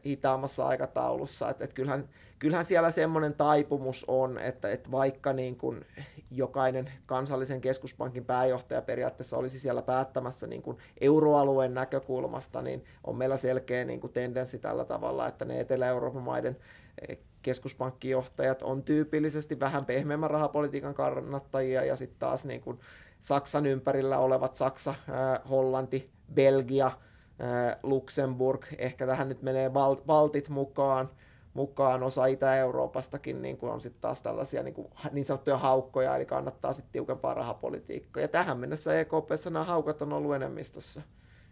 hitaammassa 0.06 0.68
aikataulussa. 0.68 1.50
Et, 1.50 1.62
et 1.62 1.74
kyllähän, 1.74 2.10
kyllähän 2.40 2.66
siellä 2.66 2.92
semmoinen 2.92 3.34
taipumus 3.34 4.06
on, 4.08 4.38
että 4.38 4.72
et 4.72 4.92
vaikka 4.92 5.34
niin 5.34 5.58
kun 5.58 5.86
jokainen 6.32 6.92
kansallisen 7.06 7.62
keskuspankin 7.62 8.26
pääjohtaja 8.26 8.82
periaatteessa 8.82 9.38
olisi 9.38 9.60
siellä 9.60 9.82
päättämässä 9.82 10.48
niin 10.48 10.62
kun 10.62 10.78
euroalueen 11.02 11.74
näkökulmasta, 11.74 12.62
niin 12.62 12.86
on 13.04 13.16
meillä 13.16 13.38
selkeä 13.38 13.86
niin 13.86 14.00
kun 14.00 14.14
tendenssi 14.14 14.60
tällä 14.60 14.86
tavalla, 14.86 15.28
että 15.28 15.46
ne 15.46 15.60
Etelä-Euroopan 15.60 16.24
maiden 16.24 16.58
e, 17.08 17.16
keskuspankkijohtajat 17.42 18.62
on 18.62 18.84
tyypillisesti 18.84 19.60
vähän 19.60 19.86
pehmeämmän 19.86 20.32
rahapolitiikan 20.32 20.94
kannattajia 20.94 21.84
ja 21.84 21.96
sitten 21.96 22.20
taas 22.20 22.46
niin 22.46 22.62
kun 22.62 22.80
Saksan 23.20 23.66
ympärillä 23.66 24.18
olevat 24.18 24.56
Saksa, 24.56 24.96
Hollanti, 25.50 26.10
Belgia, 26.34 26.92
Luxemburg, 27.84 28.66
ehkä 28.78 29.08
tähän 29.08 29.30
nyt 29.30 29.42
menee 29.42 29.72
Baltit 30.06 30.50
mukaan, 30.50 31.10
mukaan 31.54 32.04
osa 32.04 32.26
Itä-Euroopastakin 32.26 33.42
niin 33.42 33.58
kuin 33.58 33.72
on 33.72 33.82
sitten 33.82 34.02
taas 34.02 34.22
tällaisia 34.22 34.64
niin, 34.64 34.74
kuin, 34.74 34.88
niin 35.12 35.26
sanottuja 35.26 35.58
haukkoja, 35.58 36.16
eli 36.16 36.26
kannattaa 36.26 36.74
sitten 36.74 36.92
tiukempaa 36.92 37.34
rahapolitiikkaa. 37.34 38.22
Ja 38.22 38.28
tähän 38.28 38.58
mennessä 38.58 39.00
EKPssä 39.00 39.50
nämä 39.50 39.66
haukat 39.66 40.02
on 40.02 40.14
ollut 40.14 40.36
enemmistössä. 40.36 41.02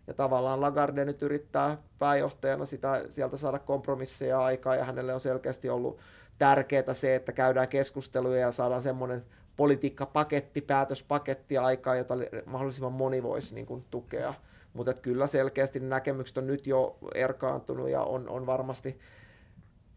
Ja 0.08 0.14
tavallaan 0.14 0.62
Lagarde 0.62 1.06
nyt 1.06 1.22
yrittää 1.22 1.78
pääjohtajana 2.00 2.66
sitä, 2.66 3.06
sieltä 3.10 3.38
saada 3.38 3.60
kompromisseja 3.60 4.44
aikaa, 4.44 4.76
ja 4.76 4.86
hänelle 4.86 5.14
on 5.14 5.20
selkeästi 5.20 5.70
ollut 5.70 6.00
tärkeää 6.38 6.94
se, 6.94 7.16
että 7.16 7.32
käydään 7.32 7.68
keskusteluja 7.68 8.40
ja 8.40 8.52
saadaan 8.52 8.82
semmoinen 8.82 9.26
politiikkapaketti, 9.58 10.62
päätöspaketti 10.62 11.58
aikaa, 11.58 11.96
jota 11.96 12.14
mahdollisimman 12.46 12.94
moni 12.94 13.24
voisi 13.24 13.56
niin 13.56 13.66
kuin, 13.66 13.86
tukea 13.92 14.34
mutta 14.74 14.94
kyllä 14.94 15.28
selkeästi 15.28 15.80
näkemykset 15.80 16.38
on 16.38 16.48
nyt 16.48 16.68
jo 16.68 16.98
erkaantunut 17.16 17.90
ja 17.90 18.04
on, 18.04 18.30
on 18.30 18.46
varmasti 18.46 19.00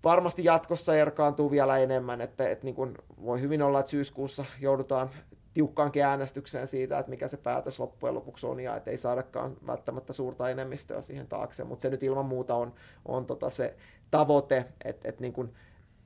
varmasti 0.04 0.44
jatkossa 0.44 0.96
erkaantuu 0.96 1.50
vielä 1.50 1.78
enemmän, 1.78 2.20
että, 2.20 2.48
että 2.48 2.64
niin 2.64 2.74
kuin 2.74 2.94
voi 3.24 3.40
hyvin 3.40 3.62
olla, 3.62 3.80
että 3.80 3.90
syyskuussa 3.90 4.44
joudutaan 4.60 5.10
tiukkaankin 5.54 6.04
äänestykseen 6.04 6.68
siitä, 6.68 6.98
että 6.98 7.10
mikä 7.10 7.28
se 7.28 7.36
päätös 7.36 7.80
loppujen 7.80 8.14
lopuksi 8.14 8.46
on, 8.46 8.60
ja 8.60 8.76
että 8.76 8.90
ei 8.90 8.96
saadakaan 8.96 9.56
välttämättä 9.66 10.12
suurta 10.12 10.50
enemmistöä 10.50 11.02
siihen 11.02 11.26
taakse, 11.26 11.64
mutta 11.64 11.82
se 11.82 11.90
nyt 11.90 12.02
ilman 12.02 12.26
muuta 12.26 12.54
on, 12.54 12.74
on 13.04 13.26
tota 13.26 13.50
se 13.50 13.76
tavoite, 14.10 14.64
että, 14.84 15.08
että 15.08 15.20
niin 15.20 15.32
kuin 15.32 15.54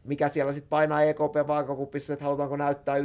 mikä 0.05 0.29
siellä 0.29 0.53
sitten 0.53 0.69
painaa 0.69 1.03
EKP 1.03 1.47
vaakakupissa, 1.47 2.13
että 2.13 2.25
halutaanko 2.25 2.57
näyttää 2.57 2.97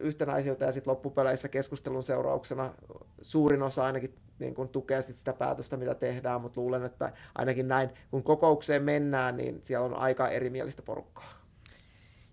yhtenäisiltä 0.00 0.64
ja 0.64 0.72
sitten 0.72 0.90
loppupeleissä 0.90 1.48
keskustelun 1.48 2.02
seurauksena 2.02 2.74
suurin 3.22 3.62
osa 3.62 3.84
ainakin 3.84 4.14
niin 4.38 4.54
kun 4.54 4.68
tukee 4.68 5.02
sit 5.02 5.18
sitä 5.18 5.32
päätöstä, 5.32 5.76
mitä 5.76 5.94
tehdään, 5.94 6.40
mutta 6.40 6.60
luulen, 6.60 6.84
että 6.84 7.12
ainakin 7.34 7.68
näin, 7.68 7.90
kun 8.10 8.22
kokoukseen 8.22 8.82
mennään, 8.82 9.36
niin 9.36 9.60
siellä 9.62 9.86
on 9.86 9.94
aika 9.94 10.28
erimielistä 10.28 10.82
porukkaa. 10.82 11.44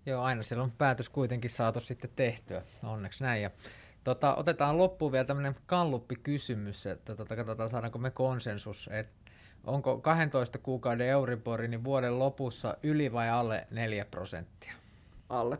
Joo, 0.05 0.21
aina 0.21 0.43
siellä 0.43 0.63
on 0.63 0.71
päätös 0.71 1.09
kuitenkin 1.09 1.49
saatu 1.49 1.79
sitten 1.79 2.09
tehtyä, 2.15 2.61
onneksi 2.83 3.23
näin. 3.23 3.41
Ja 3.41 3.51
tota, 4.03 4.35
otetaan 4.35 4.77
loppuun 4.77 5.11
vielä 5.11 5.25
tämmöinen 5.25 5.55
kalluppi-kysymys, 5.65 6.85
että 6.85 7.15
tota, 7.15 7.35
katsotaan 7.35 7.69
saadaanko 7.69 7.99
me 7.99 8.11
konsensus, 8.11 8.89
että 8.93 9.31
onko 9.63 9.97
12 9.97 10.57
kuukauden 10.57 11.07
Euribori 11.07 11.67
niin 11.67 11.83
vuoden 11.83 12.19
lopussa 12.19 12.77
yli 12.83 13.13
vai 13.13 13.29
alle 13.29 13.67
4 13.71 14.05
prosenttia? 14.05 14.73
Alle. 15.29 15.57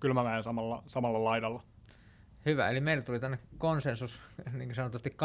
Kyllä 0.00 0.14
mä 0.14 0.24
menen 0.24 0.42
samalla, 0.42 0.82
samalla 0.86 1.24
laidalla. 1.24 1.62
Hyvä, 2.46 2.68
eli 2.68 2.80
meillä 2.80 3.02
tuli 3.02 3.20
tänne 3.20 3.38
konsensus 3.58 4.20
niin 4.58 4.74
sanotusti 4.74 5.16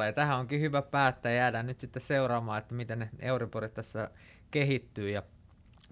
2-0, 0.00 0.04
ja 0.04 0.12
tähän 0.12 0.38
onkin 0.38 0.60
hyvä 0.60 0.82
päättää, 0.82 1.32
jäädään 1.32 1.66
nyt 1.66 1.80
sitten 1.80 2.02
seuraamaan, 2.02 2.58
että 2.58 2.74
miten 2.74 2.98
ne 2.98 3.10
Euriborit 3.18 3.74
tässä 3.74 4.10
kehittyy, 4.50 5.10
ja 5.10 5.22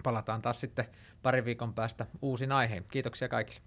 palataan 0.03 0.43
taas 0.43 0.61
sitten 0.61 0.87
pari 1.23 1.45
viikon 1.45 1.75
päästä 1.75 2.07
uusin 2.23 2.53
aiheen. 2.53 2.85
Kiitoksia 2.91 3.29
kaikille. 3.29 3.61